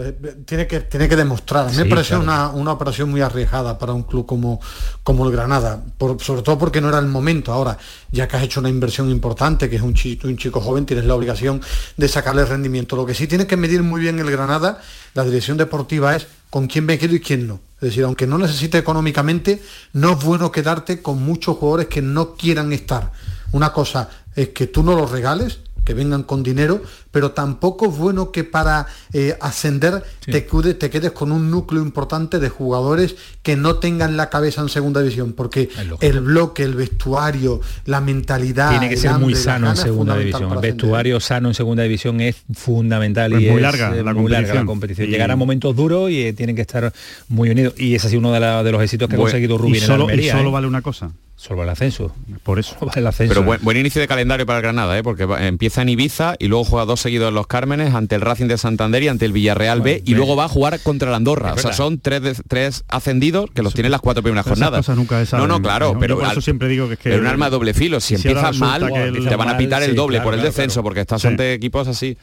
[0.46, 1.66] tiene que, tiene que demostrar.
[1.66, 4.58] A mí me parece una, operación muy arriesgada para un club como,
[5.02, 5.82] como el Granada,
[6.18, 7.52] sobre todo porque no era el momento.
[7.52, 7.76] Ahora,
[8.10, 11.04] ya que has hecho una inversión importante, que es un chico, un chico joven, tienes
[11.04, 11.60] la obligación
[11.98, 12.96] de sacarle rendimiento.
[12.96, 14.80] Lo que sí tiene que medir muy bien el Granada,
[15.12, 17.60] la dirección deportiva, es con quién me quedo y quién no.
[17.76, 22.34] Es decir, aunque no necesite económicamente, no es bueno quedarte con muchos jugadores que no
[22.34, 23.12] quieran estar.
[23.52, 27.96] Una cosa es que tú no los regales, que vengan con dinero, pero tampoco es
[27.96, 33.56] bueno que para eh, ascender te, te, quedes con un núcleo importante de jugadores que
[33.56, 35.68] no tengan la cabeza en segunda división, porque
[36.00, 38.70] el bloque, el vestuario, la mentalidad...
[38.70, 40.52] Tiene que ser muy sano en segunda división.
[40.52, 44.54] El vestuario sano en segunda división es fundamental y es muy larga, la, muy larga
[44.54, 45.08] la competición.
[45.08, 46.92] Llegará momentos duros y eh, tienen que estar
[47.28, 47.74] muy unidos.
[47.76, 50.48] Y es así uno de, los éxitos que ha conseguido y solo, en Y solo
[50.48, 50.52] ¿eh?
[50.52, 51.10] vale una cosa,
[51.40, 52.14] Solo el ascenso.
[52.42, 52.76] Por eso.
[52.94, 53.32] el ascenso.
[53.32, 55.02] Pero buen, inicio de calendario para Granada, ¿eh?
[55.02, 58.46] porque empieza en Ibiza y luego juega dos seguidos en los Cármenes ante el Racing
[58.46, 61.54] de Santander y ante el Villarreal B y luego va a jugar contra el Andorra.
[61.54, 64.86] O sea, son tres, tres ascendidos que los tienen las cuatro primeras jornadas.
[64.90, 67.52] Nunca no, no, claro, pero por eso siempre digo que es que un arma de
[67.52, 68.00] doble filo.
[68.00, 68.86] Si, empiezas mal,
[69.26, 72.18] te van a pitar el doble por el descenso, porque estás ante equipos así.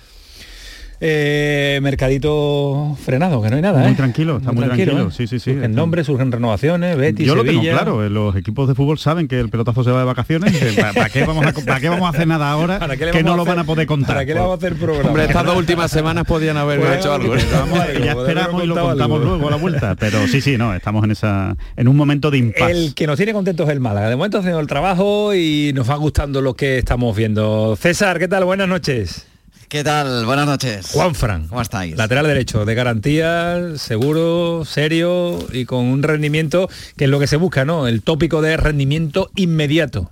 [1.00, 3.82] Eh, mercadito frenado, que no hay nada.
[3.84, 3.96] Muy ¿eh?
[3.96, 5.08] tranquilo, está muy, tranquilo.
[5.08, 5.12] ¿eh?
[5.12, 5.52] Sí, sí, sí.
[5.52, 9.40] Surgen nombres, surgen renovaciones, Betis, Yo lo tengo claro, los equipos de fútbol saben que
[9.40, 10.56] el pelotazo se va de vacaciones.
[10.96, 12.80] ¿para, qué vamos a, ¿Para qué vamos a hacer nada ahora
[13.12, 14.16] que no lo van a poder contar?
[14.16, 15.10] ¿Para qué le vamos a hacer programa?
[15.10, 17.36] Hombre, estas dos últimas semanas podían haber hecho algo.
[17.36, 19.96] ya esperamos y lo contamos luego a la vuelta.
[19.96, 22.72] Pero sí, sí, no, estamos en esa en un momento de impasse.
[22.72, 24.10] El que nos tiene contentos es el Málaga.
[24.10, 27.76] De momento haciendo el trabajo y nos va gustando lo que estamos viendo.
[27.76, 28.46] César, ¿qué tal?
[28.46, 29.28] Buenas noches.
[29.70, 30.26] ¿Qué tal?
[30.26, 30.92] Buenas noches.
[30.94, 31.50] Juan Fran.
[31.50, 31.98] ¿Cómo estáis?
[31.98, 37.36] Lateral derecho, de garantía, seguro, serio y con un rendimiento que es lo que se
[37.36, 37.86] busca, ¿no?
[37.86, 40.10] El tópico de rendimiento inmediato.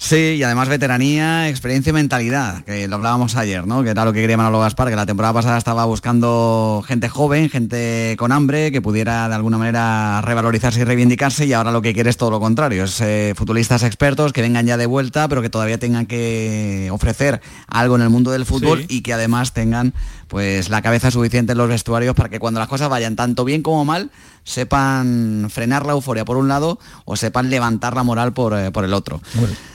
[0.00, 3.82] Sí, y además veteranía, experiencia y mentalidad, que lo hablábamos ayer, ¿no?
[3.82, 7.50] Que era lo que quería Manolo Gaspar, que la temporada pasada estaba buscando gente joven,
[7.50, 11.94] gente con hambre, que pudiera de alguna manera revalorizarse y reivindicarse, y ahora lo que
[11.94, 15.42] quiere es todo lo contrario, es eh, futbolistas expertos que vengan ya de vuelta, pero
[15.42, 19.94] que todavía tengan que ofrecer algo en el mundo del fútbol y que además tengan
[20.28, 23.62] pues la cabeza suficiente en los vestuarios para que cuando las cosas vayan tanto bien
[23.62, 24.10] como mal,
[24.44, 28.84] sepan frenar la euforia por un lado o sepan levantar la moral por, eh, por
[28.84, 29.20] el otro.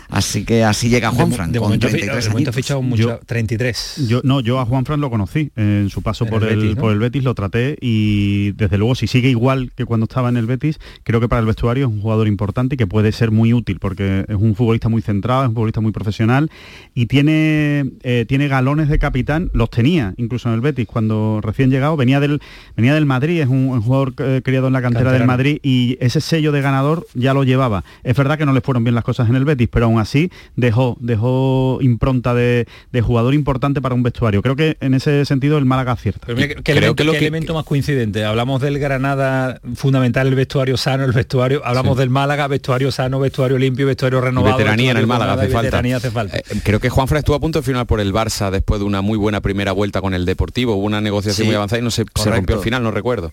[0.09, 2.55] Así que así llega Juan Fran, de, con 33 años.
[2.55, 4.05] fichado mucho, 33.
[4.07, 6.91] Yo, no, yo a Juan Fran lo conocí en su paso por, el, Betis, por
[6.91, 10.45] el Betis, lo traté y desde luego si sigue igual que cuando estaba en el
[10.45, 13.53] Betis, creo que para el vestuario es un jugador importante y que puede ser muy
[13.53, 16.51] útil porque es un futbolista muy centrado, es un futbolista muy profesional
[16.93, 21.69] y tiene, eh, tiene galones de capitán, los tenía incluso en el Betis cuando recién
[21.69, 22.41] llegado, venía del,
[22.75, 26.21] venía del Madrid, es un, jugador eh, criado en la cantera del Madrid y ese
[26.21, 27.83] sello de ganador ya lo llevaba.
[28.03, 30.31] Es verdad que no le fueron bien las cosas en el Betis, pero aún así
[30.55, 32.65] dejó, dejó impronta de,
[33.01, 34.41] jugador importante para un vestuario.
[34.41, 36.27] Creo que en ese sentido el Málaga acierta.
[36.27, 36.33] ¿qué,
[36.71, 38.23] elemento, que lo elemento más coincidente?
[38.23, 43.57] Hablamos del Granada, fundamental el vestuario sano, el vestuario, hablamos del Málaga, vestuario sano, vestuario
[43.57, 44.57] limpio, vestuario renovado.
[44.57, 45.79] Veteranía en el Málaga hace falta.
[45.79, 46.37] Hace falta.
[46.37, 49.01] Eh, creo que Juan estuvo a punto de firmar por el Barça después de una
[49.01, 50.75] muy buena primera vuelta con el Deportivo.
[50.75, 53.31] Hubo una negociación muy avanzada y no se, se rompió al final, no recuerdo.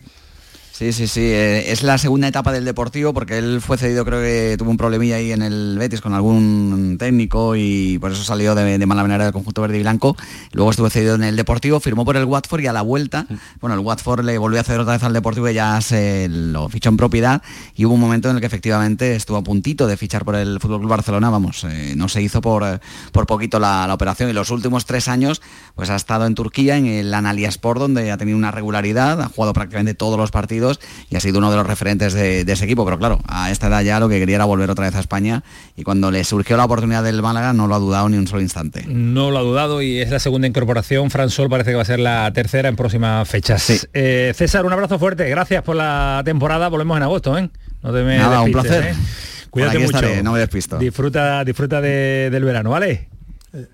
[0.80, 1.20] Sí, sí, sí.
[1.20, 4.78] Eh, es la segunda etapa del Deportivo porque él fue cedido, creo que tuvo un
[4.78, 9.24] problemilla ahí en el Betis con algún técnico y por eso salió de, mala manera
[9.24, 10.16] del conjunto verde y blanco.
[10.52, 13.26] Luego estuvo cedido en el Deportivo, firmó por el Watford y a la vuelta,
[13.60, 16.66] bueno, el Watford le volvió a ceder otra vez al Deportivo y ya se lo
[16.70, 17.42] fichó en propiedad
[17.76, 20.60] y hubo un momento en el que efectivamente estuvo a puntito de fichar por el
[20.60, 22.80] Fútbol Club Barcelona, vamos, eh, no se hizo por,
[23.12, 25.42] por poquito la, operación y los últimos tres años
[25.74, 27.12] pues ha estado en Turquía, en el
[27.44, 30.69] Sport donde ha tenido una regularidad, ha jugado prácticamente todos los partidos
[31.08, 33.82] y ha sido uno de los referentes de, ese equipo, pero claro, a esta edad
[33.82, 35.42] ya lo que quería era volver otra vez a España
[35.76, 38.42] y cuando le surgió la oportunidad del Málaga no lo ha dudado ni un solo
[38.42, 38.84] instante.
[38.86, 41.86] No lo ha dudado y es la segunda incorporación, Fran Sol parece que va a
[41.86, 43.88] ser la tercera en próximas fechas.
[43.92, 47.50] Eh, César, un abrazo fuerte, gracias por la temporada, volvemos en agosto, ¿eh?
[47.82, 48.84] No te me Nada, un placer.
[48.84, 48.94] ¿eh?
[49.50, 50.00] Cuídate mucho.
[50.22, 50.78] no me despisto.
[50.78, 53.09] Disfruta, disfruta del verano, ¿vale?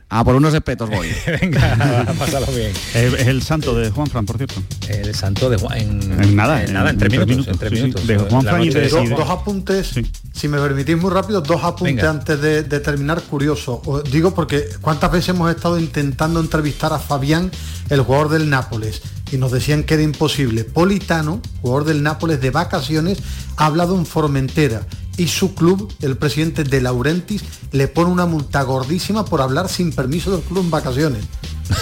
[0.08, 1.08] A por unos espetos voy.
[1.40, 2.72] Venga, pásalo bien.
[2.94, 4.62] Es, el santo de Juan Fran, por cierto.
[4.88, 5.76] El santo de Juan.
[5.78, 7.48] En, En nada, en nada, en tres minutos.
[7.48, 7.82] en tres sí, sí.
[7.82, 8.06] minutos.
[8.06, 9.90] De Juan La Fran y noche de- San y de- Dos, apuntes,
[10.32, 12.10] si me permitís muy rápido, dos apuntes Venga.
[12.10, 13.82] antes de, de terminar, curioso.
[13.84, 17.50] Os digo porque cuántas veces hemos estado intentando entrevistar a Fabián,
[17.90, 19.02] el jugador del Nápoles,
[19.32, 20.64] y nos decían que era imposible.
[20.64, 23.18] Politano, jugador del Nápoles de vacaciones,
[23.56, 28.62] ha hablado en Formentera y su club, el presidente de Laurentis, le pone una multa
[28.62, 31.24] gordísima por hablar sin permiso del club en vacaciones.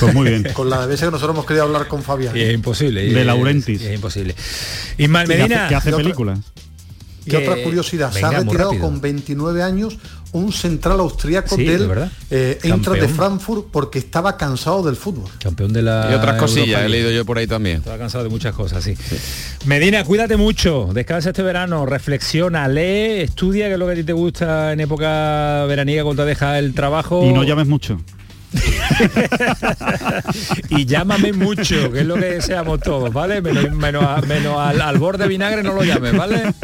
[0.01, 0.45] Pues muy bien.
[0.55, 2.34] Con la de veces que nosotros hemos querido hablar con Fabián.
[2.36, 3.05] Y es imposible.
[3.05, 3.82] y De es- Laurentis.
[3.82, 4.34] y Es imposible.
[4.97, 5.68] Ismael Que hace- Medina.
[5.68, 6.38] que hace otra- películas.
[7.26, 8.82] Y Que- otra curiosidad, se ha retirado rápido.
[8.88, 9.99] con 29 años
[10.35, 13.09] un central austríaco Sí, de del eh, Eintracht de.
[13.09, 15.30] Frankfurt porque estaba cansado del fútbol.
[15.43, 16.09] Campeón de la.
[16.11, 17.78] Y otras cosillas, Europa he leído yo por ahí también.
[17.78, 18.95] Estaba cansado de muchas cosas, sí.
[19.64, 24.05] Medina, cuídate mucho, descansa este verano, reflexiona, lee, estudia, que es lo que a ti
[24.05, 27.24] te gusta en época veraniega cuando te dejas el trabajo.
[27.24, 28.01] Y no llames mucho.
[30.70, 33.41] y llámame mucho, que es lo que deseamos todos, ¿vale?
[33.43, 36.55] Menos, menos a- menos al, al borde vinagre no lo llames, ¿vale?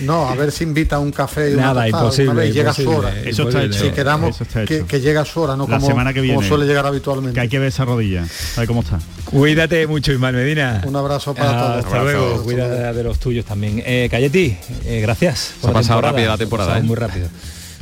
[0.00, 2.72] No, a ver si invita a un café y una Nada, tostada imposible, vez, llega
[2.72, 3.20] su imposible, hora.
[3.28, 3.78] Eso está hecho.
[3.84, 4.68] Si quedamos Eso está hecho.
[4.68, 6.48] que, que llega su hora, no La como, semana que como viene.
[6.48, 7.34] suele llegar habitualmente.
[7.34, 8.24] Que hay que ver esa rodilla.
[8.56, 8.98] A ver cómo está.
[9.24, 10.82] Cuídate mucho, Ismael Medina.
[10.86, 11.84] Un abrazo para todos.
[11.84, 13.82] Hasta luego, cuida de los tuyos también.
[13.84, 15.54] Eh, Cayeti, eh, gracias.
[15.60, 16.86] Se ha pasado rápida la temporada, Se ha pasado ¿eh?
[16.88, 17.28] Muy rápido.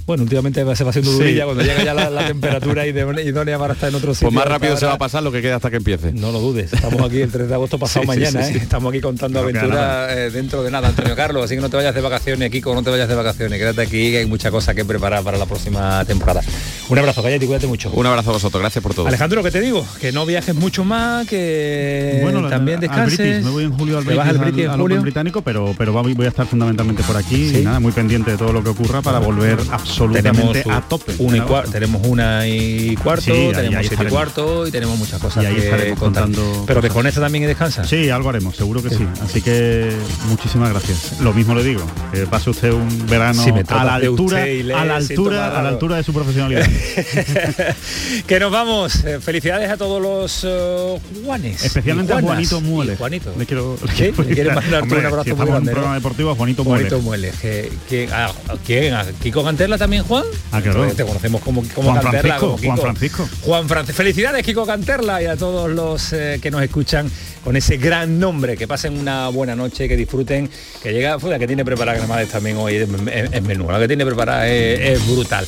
[0.07, 1.19] Bueno, últimamente se va haciendo Sí.
[1.19, 4.29] durilla cuando llega ya la, la temperatura ide- idónea para estar en otro sitio.
[4.29, 6.13] Pues más rápido se va a pasar lo que queda hasta que empiece.
[6.13, 8.53] No lo dudes, estamos aquí el 3 de agosto pasado Sí, sí, mañana, sí, ¿eh?
[8.55, 8.59] sí.
[8.63, 11.77] estamos aquí contando No aventuras eh, dentro de nada, Antonio Carlos, así que no te
[11.77, 14.75] vayas de vacaciones, Kiko, no te vayas de vacaciones, quédate aquí, que hay mucha cosa
[14.75, 16.41] que preparar para la próxima temporada.
[16.89, 17.91] Un abrazo, Cayeti, cuídate mucho.
[17.91, 19.09] Un abrazo a vosotros, gracias por todo.
[19.09, 19.85] Alejandro, que te digo?
[20.01, 23.19] Que no viajes mucho más, que Bueno, también descanses.
[23.19, 25.03] British, me voy en julio al ¿Te vas British, al British al julio?
[25.03, 27.59] británico, pero, pero voy a estar fundamentalmente por aquí Sí.
[27.59, 29.59] y nada, muy pendiente de todo lo que ocurra para volver
[29.97, 31.15] absolutamente tenemos a tope.
[31.19, 35.21] una y tenemos una y cuarto, Sí, tenemos ahí siete y cuarto y tenemos muchas
[35.21, 37.85] cosas Y ahí que contando Pero desconecta también y descansa.
[37.85, 39.07] Sí, algo haremos, seguro que sí.
[39.23, 39.91] Así que
[40.29, 41.21] muchísimas gracias.
[41.21, 41.83] Lo mismo le digo,
[42.13, 45.97] que pase usted un verano Si a la altura, a la altura, a la altura
[45.97, 46.67] de su profesionalidad.
[48.27, 49.05] que nos vamos.
[49.05, 51.65] Eh, felicidades a todos los eh, Juanes.
[51.65, 52.21] Especialmente a.
[52.21, 52.95] Juanito Muele.
[52.95, 53.33] Y Juanito.
[53.39, 53.77] Le quiero.
[53.99, 56.65] ¿Le mandar tú Hombre, un abrazo si muy grande, un programa deportivo a Juanito.
[56.65, 57.33] Juanito Muele.
[57.41, 58.33] que- que- ¿A, a
[58.65, 58.95] quién?
[58.95, 60.25] ¿A Kiko Canterla también, Juan?
[60.53, 60.87] Ah, claro.
[60.93, 62.39] Te conocemos como, como Juan Canterla.
[62.39, 62.73] Francisco, como Kiko.
[62.77, 63.29] Juan Francisco.
[63.43, 63.97] Juan Francisco.
[63.97, 67.11] Felicidades, Kiko Canterla, y a todos los eh, que nos escuchan
[67.45, 68.57] con ese gran nombre.
[68.57, 70.51] Que pasen una buena noche, que disfruten,
[70.83, 73.79] que llega, fue la que tiene preparada Granades también hoy, es, es- es menú, la
[73.79, 75.47] que tiene preparada es, es brutal.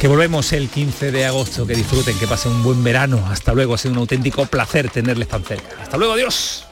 [0.00, 3.24] Que volvemos el 15 de agosto, que disfruten, que pasen un buen verano.
[3.30, 5.68] Hasta luego, ha sido un auténtico placer tenerles tan cerca.
[5.82, 6.66] Hasta luego, adiós.